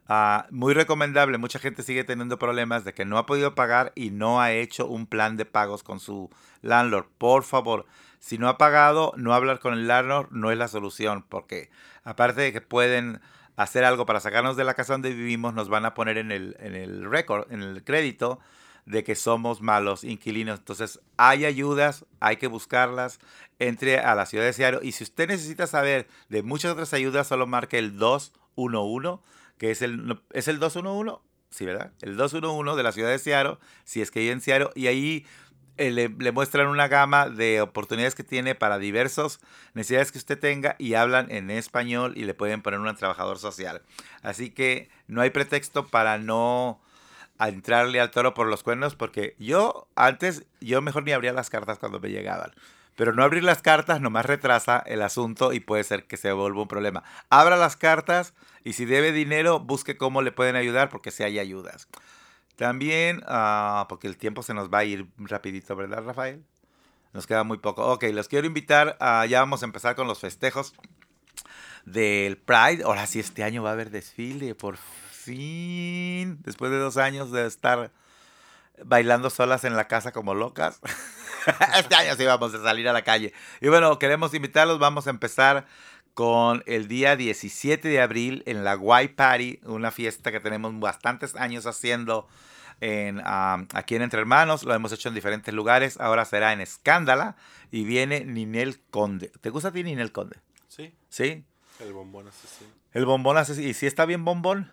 Uh, 0.09 0.43
muy 0.51 0.73
recomendable, 0.73 1.37
mucha 1.37 1.59
gente 1.59 1.83
sigue 1.83 2.05
teniendo 2.05 2.39
problemas 2.39 2.85
de 2.85 2.93
que 2.93 3.03
no 3.03 3.17
ha 3.17 3.25
podido 3.25 3.55
pagar 3.55 3.91
y 3.93 4.09
no 4.09 4.39
ha 4.39 4.53
hecho 4.53 4.87
un 4.87 5.05
plan 5.05 5.35
de 5.35 5.45
pagos 5.45 5.83
con 5.83 5.99
su 5.99 6.29
landlord. 6.61 7.07
Por 7.17 7.43
favor, 7.43 7.85
si 8.19 8.37
no 8.37 8.47
ha 8.47 8.57
pagado, 8.57 9.13
no 9.17 9.33
hablar 9.33 9.59
con 9.59 9.73
el 9.73 9.87
landlord 9.87 10.29
no 10.31 10.51
es 10.51 10.57
la 10.57 10.69
solución, 10.69 11.25
porque 11.27 11.69
aparte 12.05 12.41
de 12.41 12.53
que 12.53 12.61
pueden 12.61 13.19
hacer 13.57 13.83
algo 13.83 14.05
para 14.05 14.21
sacarnos 14.21 14.55
de 14.55 14.63
la 14.63 14.75
casa 14.75 14.93
donde 14.93 15.13
vivimos, 15.13 15.53
nos 15.53 15.67
van 15.67 15.85
a 15.85 15.93
poner 15.93 16.17
en 16.17 16.31
el, 16.31 16.55
en 16.59 16.75
el 16.75 17.09
récord, 17.09 17.51
en 17.51 17.61
el 17.61 17.83
crédito 17.83 18.39
de 18.85 19.03
que 19.03 19.15
somos 19.15 19.61
malos 19.61 20.05
inquilinos. 20.05 20.59
Entonces, 20.59 21.01
hay 21.17 21.43
ayudas, 21.43 22.05
hay 22.21 22.37
que 22.37 22.47
buscarlas. 22.47 23.19
Entre 23.59 23.99
a 23.99 24.13
la 24.13 24.27
ciudad 24.27 24.45
de 24.45 24.53
Seattle. 24.53 24.79
Y 24.83 24.91
si 24.91 25.03
usted 25.03 25.27
necesita 25.27 25.65
saber 25.65 26.07
de 26.29 26.43
muchas 26.43 26.71
otras 26.71 26.93
ayudas, 26.93 27.27
solo 27.27 27.47
marque 27.47 27.79
el 27.79 27.97
211, 27.97 29.19
que 29.57 29.71
es 29.71 29.81
el, 29.81 30.19
¿es 30.31 30.47
el 30.47 30.59
211. 30.59 31.17
Sí, 31.49 31.65
¿verdad? 31.65 31.91
El 32.01 32.17
211 32.17 32.75
de 32.75 32.83
la 32.83 32.91
ciudad 32.91 33.09
de 33.09 33.19
Seattle, 33.19 33.57
si 33.85 34.01
es 34.01 34.11
que 34.11 34.19
hay 34.19 34.29
en 34.29 34.41
Seattle. 34.41 34.69
Y 34.75 34.87
ahí 34.87 35.25
eh, 35.77 35.91
le, 35.91 36.09
le, 36.09 36.31
muestran 36.31 36.67
una 36.67 36.87
gama 36.87 37.29
de 37.29 37.61
oportunidades 37.61 38.15
que 38.15 38.23
tiene 38.23 38.55
para 38.55 38.79
diversos 38.79 39.39
necesidades 39.73 40.11
que 40.11 40.17
usted 40.17 40.39
tenga 40.39 40.75
y 40.77 40.95
hablan 40.95 41.31
en 41.31 41.49
español 41.49 42.13
y 42.15 42.25
le 42.25 42.33
pueden 42.33 42.61
poner 42.61 42.79
un 42.79 42.95
trabajador 42.95 43.39
social. 43.39 43.81
Así 44.21 44.49
que 44.49 44.89
no 45.07 45.21
hay 45.21 45.29
pretexto 45.29 45.87
para 45.87 46.17
no 46.17 46.81
entrarle 47.39 47.99
al 47.99 48.11
toro 48.11 48.33
por 48.33 48.47
los 48.47 48.63
cuernos 48.63 48.95
porque 48.95 49.35
yo 49.39 49.87
antes, 49.95 50.45
yo 50.59 50.81
mejor 50.81 51.03
ni 51.03 51.11
abría 51.11 51.33
las 51.33 51.49
cartas 51.49 51.77
cuando 51.79 51.99
me 51.99 52.09
llegaban. 52.09 52.51
Pero 52.95 53.13
no 53.13 53.23
abrir 53.23 53.43
las 53.43 53.61
cartas 53.61 54.01
nomás 54.01 54.25
retrasa 54.25 54.81
el 54.87 55.03
asunto 55.03 55.53
y 55.53 55.59
puede 55.59 55.83
ser 55.83 56.05
que 56.07 56.17
se 56.17 56.31
vuelva 56.31 56.63
un 56.63 56.67
problema. 56.67 57.03
Abra 57.29 57.55
las 57.55 57.77
cartas 57.77 58.33
y 58.67 58.73
si 58.73 58.83
debe 58.83 59.13
dinero, 59.13 59.61
busque 59.61 59.95
cómo 59.95 60.21
le 60.21 60.33
pueden 60.33 60.57
ayudar 60.57 60.89
porque 60.89 61.09
si 61.09 61.23
hay 61.23 61.39
ayudas. 61.39 61.87
También, 62.57 63.23
uh, 63.23 63.87
porque 63.87 64.07
el 64.07 64.17
tiempo 64.17 64.43
se 64.43 64.53
nos 64.53 64.69
va 64.69 64.79
a 64.79 64.83
ir 64.83 65.07
rapidito, 65.15 65.73
¿verdad, 65.77 66.03
Rafael? 66.03 66.43
Nos 67.13 67.25
queda 67.27 67.45
muy 67.45 67.59
poco. 67.59 67.85
Ok, 67.93 68.03
los 68.11 68.27
quiero 68.27 68.45
invitar. 68.45 68.97
Uh, 68.99 69.25
ya 69.25 69.39
vamos 69.39 69.61
a 69.61 69.65
empezar 69.67 69.95
con 69.95 70.05
los 70.05 70.19
festejos 70.19 70.73
del 71.85 72.35
Pride. 72.35 72.83
Ahora 72.83 73.07
sí, 73.07 73.21
este 73.21 73.41
año 73.41 73.63
va 73.63 73.69
a 73.69 73.71
haber 73.71 73.89
desfile, 73.89 74.53
por 74.53 74.75
fin. 74.75 76.37
Después 76.43 76.69
de 76.69 76.77
dos 76.77 76.97
años 76.97 77.31
de 77.31 77.45
estar 77.47 77.93
bailando 78.83 79.29
solas 79.29 79.63
en 79.63 79.77
la 79.77 79.87
casa 79.87 80.11
como 80.11 80.35
locas. 80.35 80.81
este 81.79 81.95
año 81.95 82.15
sí 82.17 82.25
vamos 82.25 82.53
a 82.53 82.61
salir 82.61 82.89
a 82.89 82.91
la 82.91 83.03
calle. 83.03 83.31
Y 83.61 83.69
bueno, 83.69 83.97
queremos 83.97 84.33
invitarlos. 84.33 84.77
Vamos 84.77 85.07
a 85.07 85.09
empezar 85.09 85.65
con 86.17 86.63
el 86.65 86.87
día 86.87 87.15
17 87.15 87.87
de 87.87 88.01
abril 88.01 88.41
en 88.47 88.63
la 88.63 88.75
White 88.75 89.13
Party, 89.13 89.59
una 89.65 89.91
fiesta 89.91 90.31
que 90.31 90.39
tenemos 90.39 90.79
bastantes 90.79 91.35
años 91.35 91.67
haciendo 91.67 92.27
en, 92.81 93.19
um, 93.19 93.67
aquí 93.75 93.93
en 93.93 94.01
Entre 94.01 94.19
Hermanos, 94.19 94.63
lo 94.63 94.73
hemos 94.73 94.91
hecho 94.91 95.09
en 95.09 95.13
diferentes 95.13 95.53
lugares, 95.53 95.99
ahora 95.99 96.25
será 96.25 96.53
en 96.53 96.61
Escándala 96.61 97.35
y 97.69 97.83
viene 97.83 98.25
Ninel 98.25 98.79
Conde. 98.89 99.31
¿Te 99.41 99.51
gusta 99.51 99.69
a 99.69 99.71
ti 99.71 99.83
Ninel 99.83 100.11
Conde? 100.11 100.37
Sí. 100.67 100.91
¿Sí? 101.07 101.43
El 101.79 101.93
bombón 101.93 102.27
asesino. 102.27 102.71
El 102.93 103.05
bombón 103.05 103.37
asesino. 103.37 103.67
¿Y 103.67 103.75
si 103.75 103.85
está 103.85 104.07
bien 104.07 104.25
bombón? 104.25 104.71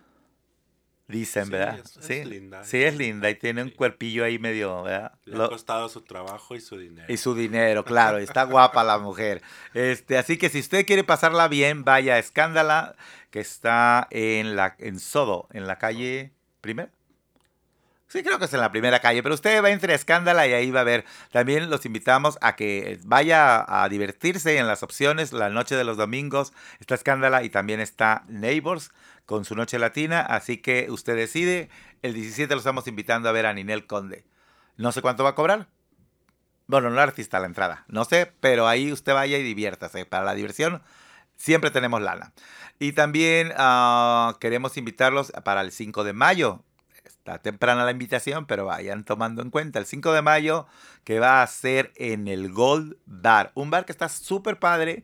Dicen, 1.07 1.45
Sí, 1.45 1.51
¿verdad? 1.51 1.79
es- 1.79 1.97
es 1.97 2.05
sí, 2.05 2.25
linda. 2.25 2.63
sí, 2.63 2.81
es 2.83 2.97
linda 2.97 3.29
y 3.29 3.35
tiene 3.35 3.61
un 3.61 3.69
Sí. 3.69 3.75
cuerpillo 3.75 4.23
ahí 4.25 4.39
medio, 4.39 4.81
¿verdad? 4.81 5.11
Le 5.25 5.37
Lo- 5.37 5.43
ha 5.45 5.49
costado 5.49 5.87
su 5.87 6.01
trabajo 6.01 6.55
y 6.55 6.61
su 6.61 6.79
dinero. 6.79 7.05
y 7.13 7.17
su 7.17 7.35
dinero, 7.35 7.85
claro, 7.85 8.17
está 8.17 8.43
guapa 8.43 8.83
la 8.83 8.97
mujer. 8.97 9.43
Este, 9.75 10.17
así 10.17 10.37
que 10.39 10.49
si 10.49 10.59
usted 10.59 10.83
quiere 10.85 11.03
pasarla 11.03 11.47
bien, 11.47 11.83
vaya 11.83 12.15
a 12.15 12.17
Escándala, 12.19 12.95
que 13.29 13.39
está 13.39 14.07
en 14.09 14.55
la 14.55 14.75
en 14.79 14.99
Sodo, 14.99 15.47
en 15.53 15.67
la 15.67 15.77
calle 15.77 16.31
primera. 16.61 16.89
Sí, 18.07 18.23
creo 18.23 18.37
que 18.39 18.45
es 18.45 18.53
en 18.53 18.61
la 18.61 18.71
primera 18.71 18.99
calle, 18.99 19.21
pero 19.23 19.35
usted 19.35 19.61
va 19.63 19.71
entre 19.71 19.93
Escándala 19.93 20.47
y 20.47 20.53
ahí 20.53 20.71
va 20.71 20.81
a 20.81 20.83
ver. 20.85 21.05
También 21.31 21.69
los 21.69 21.85
invitamos 21.85 22.37
a 22.39 22.55
que 22.55 22.99
vaya 23.03 23.65
a 23.67 23.89
divertirse 23.89 24.57
en 24.57 24.67
las 24.67 24.83
opciones. 24.83 25.33
La 25.33 25.49
noche 25.49 25.75
de 25.75 25.83
los 25.83 25.97
domingos 25.97 26.53
está 26.79 26.95
Escándala 26.95 27.43
y 27.43 27.49
también 27.49 27.79
está 27.81 28.23
Neighbors 28.27 28.91
con 29.25 29.45
su 29.45 29.55
noche 29.55 29.79
latina. 29.79 30.21
Así 30.21 30.57
que 30.57 30.87
usted 30.89 31.15
decide. 31.15 31.69
El 32.01 32.13
17 32.13 32.53
lo 32.53 32.59
estamos 32.59 32.87
invitando 32.87 33.29
a 33.29 33.31
ver 33.31 33.45
a 33.45 33.53
Ninel 33.53 33.87
Conde. 33.87 34.25
No 34.77 34.91
sé 34.91 35.01
cuánto 35.01 35.23
va 35.23 35.31
a 35.31 35.35
cobrar. 35.35 35.67
Bueno, 36.67 36.89
no 36.89 36.99
artista 36.99 37.39
la 37.39 37.45
entrada, 37.45 37.85
no 37.87 38.05
sé, 38.05 38.31
pero 38.39 38.67
ahí 38.67 38.91
usted 38.91 39.13
vaya 39.13 39.37
y 39.37 39.43
diviértase. 39.43 40.05
Para 40.05 40.25
la 40.25 40.33
diversión 40.33 40.81
siempre 41.35 41.69
tenemos 41.69 42.01
lana. 42.01 42.33
Y 42.79 42.93
también 42.93 43.53
ah, 43.55 44.35
queremos 44.39 44.75
invitarlos 44.77 45.31
para 45.43 45.61
el 45.61 45.71
5 45.71 46.03
de 46.03 46.13
mayo. 46.13 46.63
Está 47.03 47.37
temprana 47.39 47.85
la 47.85 47.91
invitación, 47.91 48.45
pero 48.47 48.65
vayan 48.65 49.03
tomando 49.03 49.41
en 49.41 49.51
cuenta. 49.51 49.79
El 49.79 49.85
5 49.85 50.11
de 50.11 50.21
mayo 50.23 50.67
que 51.03 51.19
va 51.19 51.43
a 51.43 51.47
ser 51.47 51.91
en 51.95 52.27
el 52.27 52.51
Gold 52.51 52.97
Bar. 53.05 53.51
Un 53.53 53.69
bar 53.69 53.85
que 53.85 53.91
está 53.91 54.09
súper 54.09 54.59
padre. 54.59 55.03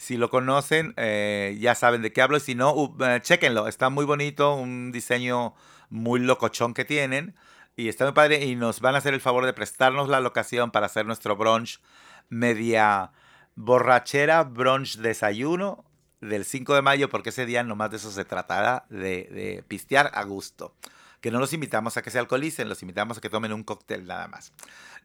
Si 0.00 0.16
lo 0.16 0.30
conocen, 0.30 0.94
eh, 0.96 1.58
ya 1.60 1.74
saben 1.74 2.00
de 2.00 2.10
qué 2.10 2.22
hablo. 2.22 2.38
Y 2.38 2.40
si 2.40 2.54
no, 2.54 2.72
uh, 2.72 2.96
eh, 3.04 3.20
chéquenlo. 3.20 3.68
Está 3.68 3.90
muy 3.90 4.06
bonito. 4.06 4.54
Un 4.54 4.92
diseño 4.92 5.54
muy 5.90 6.20
locochón 6.20 6.72
que 6.72 6.86
tienen. 6.86 7.34
Y 7.76 7.90
está 7.90 8.04
muy 8.06 8.14
padre. 8.14 8.42
Y 8.46 8.56
nos 8.56 8.80
van 8.80 8.94
a 8.94 8.98
hacer 8.98 9.12
el 9.12 9.20
favor 9.20 9.44
de 9.44 9.52
prestarnos 9.52 10.08
la 10.08 10.20
locación 10.20 10.70
para 10.70 10.86
hacer 10.86 11.04
nuestro 11.04 11.36
brunch 11.36 11.82
media 12.30 13.12
borrachera, 13.56 14.42
brunch 14.44 14.96
desayuno 14.96 15.84
del 16.22 16.46
5 16.46 16.74
de 16.74 16.80
mayo, 16.80 17.10
porque 17.10 17.28
ese 17.28 17.44
día 17.44 17.62
nomás 17.62 17.90
de 17.90 17.98
eso 17.98 18.10
se 18.10 18.24
tratará 18.24 18.86
de, 18.88 19.28
de 19.30 19.64
pistear 19.68 20.10
a 20.14 20.24
gusto. 20.24 20.74
Que 21.20 21.30
no 21.30 21.40
los 21.40 21.52
invitamos 21.52 21.98
a 21.98 22.02
que 22.02 22.10
se 22.10 22.18
alcoholicen, 22.18 22.70
los 22.70 22.80
invitamos 22.80 23.18
a 23.18 23.20
que 23.20 23.28
tomen 23.28 23.52
un 23.52 23.64
cóctel 23.64 24.06
nada 24.06 24.28
más. 24.28 24.54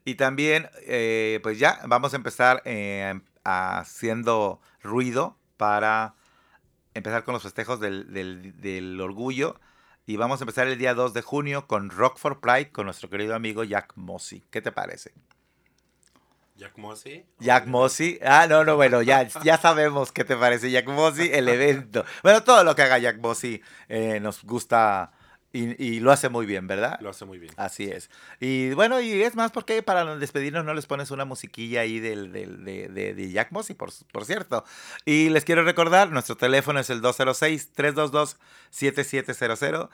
Y 0.06 0.14
también, 0.14 0.70
eh, 0.86 1.40
pues 1.42 1.58
ya, 1.58 1.80
vamos 1.84 2.14
a 2.14 2.16
empezar 2.16 2.62
eh, 2.64 3.20
haciendo 3.46 4.60
ruido 4.82 5.36
para 5.56 6.14
empezar 6.94 7.24
con 7.24 7.34
los 7.34 7.42
festejos 7.42 7.80
del, 7.80 8.12
del- 8.12 8.60
del 8.60 9.00
orgullo. 9.00 9.60
Y 10.06 10.16
vamos 10.16 10.40
a 10.40 10.44
empezar 10.44 10.66
el 10.68 10.78
día 10.78 10.94
2 10.94 11.14
de 11.14 11.22
junio 11.22 11.66
con 11.66 11.90
Rock 11.90 12.16
for 12.18 12.40
Pride 12.40 12.70
con 12.70 12.86
nuestro 12.86 13.10
querido 13.10 13.34
amigo 13.34 13.64
Jack 13.64 13.92
Mossy. 13.96 14.44
¿Qué 14.50 14.62
te 14.62 14.70
parece? 14.72 15.12
Jack 16.56 16.78
Mossy. 16.78 17.26
Jack 17.38 17.66
Mossy. 17.66 18.18
Ah, 18.24 18.46
no, 18.48 18.64
no, 18.64 18.76
bueno, 18.76 19.02
ya, 19.02 19.24
ya 19.24 19.58
sabemos 19.58 20.10
qué 20.12 20.24
te 20.24 20.36
parece 20.36 20.70
Jack 20.70 20.86
Mossy, 20.88 21.28
el 21.32 21.48
evento. 21.48 22.04
Bueno, 22.22 22.42
todo 22.44 22.64
lo 22.64 22.74
que 22.74 22.82
haga 22.82 22.98
Jack 22.98 23.18
Mossy 23.18 23.60
eh, 23.88 24.20
nos 24.20 24.42
gusta 24.42 25.12
y, 25.56 25.74
y 25.82 26.00
lo 26.00 26.12
hace 26.12 26.28
muy 26.28 26.46
bien, 26.46 26.66
¿verdad? 26.66 26.98
Lo 27.00 27.10
hace 27.10 27.24
muy 27.24 27.38
bien. 27.38 27.52
Así 27.56 27.84
es. 27.84 28.10
Y 28.40 28.70
bueno, 28.74 29.00
y 29.00 29.22
es 29.22 29.34
más 29.34 29.50
porque 29.52 29.82
para 29.82 30.16
despedirnos 30.16 30.64
no 30.64 30.74
les 30.74 30.86
pones 30.86 31.10
una 31.10 31.24
musiquilla 31.24 31.80
ahí 31.80 31.98
del, 32.00 32.32
del- 32.32 32.64
de, 32.64 32.88
de- 32.88 33.14
de 33.14 33.30
Jack 33.30 33.52
Mossy, 33.52 33.74
por, 33.74 33.90
por 34.12 34.24
cierto. 34.24 34.64
Y 35.04 35.28
les 35.30 35.44
quiero 35.44 35.64
recordar, 35.64 36.10
nuestro 36.10 36.36
teléfono 36.36 36.80
es 36.80 36.90
el 36.90 37.00
206-322-7700. 38.72 39.88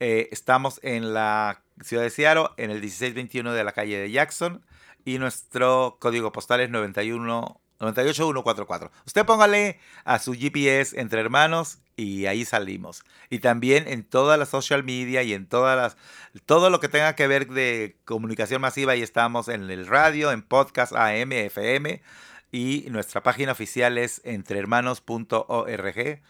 Eh, 0.00 0.28
estamos 0.30 0.78
en 0.82 1.12
la 1.14 1.62
ciudad 1.82 2.02
de 2.04 2.10
Seattle, 2.10 2.48
en 2.56 2.70
el 2.70 2.80
1621 2.80 3.52
de 3.52 3.64
la 3.64 3.72
calle 3.72 3.98
de 3.98 4.10
Jackson. 4.10 4.64
Y 5.04 5.18
nuestro 5.18 5.96
código 6.00 6.32
postal 6.32 6.60
es 6.60 6.70
91 6.70 7.60
98144. 7.78 8.90
Usted 9.06 9.26
póngale 9.26 9.78
a 10.04 10.18
su 10.18 10.34
GPS 10.34 10.98
entre 11.00 11.20
hermanos 11.20 11.78
y 11.96 12.26
ahí 12.26 12.44
salimos. 12.44 13.04
Y 13.30 13.38
también 13.40 13.86
en 13.88 14.04
todas 14.04 14.38
las 14.38 14.48
social 14.48 14.84
media 14.84 15.22
y 15.22 15.32
en 15.32 15.46
todas 15.46 15.76
las 15.76 15.96
todo 16.46 16.70
lo 16.70 16.80
que 16.80 16.88
tenga 16.88 17.14
que 17.14 17.26
ver 17.26 17.48
de 17.48 17.96
comunicación 18.04 18.60
masiva, 18.60 18.92
ahí 18.92 19.02
estamos 19.02 19.48
en 19.48 19.70
el 19.70 19.86
radio, 19.86 20.32
en 20.32 20.42
podcast 20.42 20.92
AM, 20.94 21.32
FM 21.32 22.02
y 22.50 22.86
nuestra 22.90 23.22
página 23.22 23.52
oficial 23.52 23.98
es 23.98 24.20
entrehermanos.org 24.24 26.20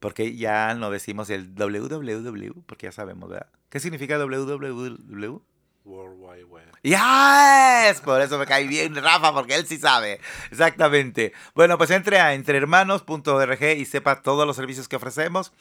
porque 0.00 0.36
ya 0.36 0.74
no 0.74 0.90
decimos 0.90 1.30
el 1.30 1.54
www, 1.54 2.62
porque 2.66 2.86
ya 2.88 2.92
sabemos, 2.92 3.30
¿verdad? 3.30 3.48
¿Qué 3.70 3.80
significa 3.80 4.18
www? 4.18 5.42
World 5.84 6.18
Wide 6.18 6.44
Web. 6.44 6.72
¡Yes! 6.82 8.00
Por 8.00 8.20
eso 8.20 8.38
me 8.38 8.46
cae 8.46 8.66
bien 8.66 8.94
Rafa, 8.94 9.32
porque 9.32 9.54
él 9.54 9.66
sí 9.66 9.76
sabe. 9.76 10.20
Exactamente. 10.50 11.32
Bueno, 11.54 11.78
pues 11.78 11.90
entre 11.90 12.18
a 12.20 12.34
entrehermanos.org 12.34 13.62
y 13.76 13.84
sepa 13.84 14.22
todos 14.22 14.46
los 14.46 14.56
servicios 14.56 14.88
que 14.88 14.96
ofrecemos. 14.96 15.52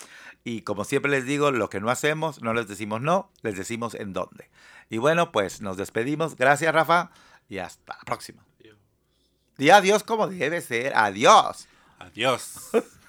Y 0.44 0.62
como 0.62 0.86
siempre 0.86 1.12
les 1.12 1.26
digo, 1.26 1.52
lo 1.52 1.70
que 1.70 1.80
no 1.80 1.90
hacemos, 1.90 2.42
no 2.42 2.54
les 2.54 2.68
decimos 2.68 3.02
no, 3.02 3.32
les 3.42 3.58
decimos 3.58 3.96
en 3.96 4.14
dónde. 4.14 4.50
Y 4.90 4.98
bueno, 4.98 5.32
pues 5.32 5.62
nos 5.62 5.78
despedimos. 5.78 6.36
Gracias, 6.36 6.74
Rafa. 6.74 7.12
Y 7.50 7.60
hasta 7.60 7.96
la 7.96 8.04
próxima. 8.04 8.46
Adiós. 8.60 8.78
Di 9.58 9.70
adiós 9.70 10.04
como 10.04 10.28
debe 10.28 10.62
ser. 10.62 10.94
Adiós. 10.96 11.68
Adiós. 12.00 12.72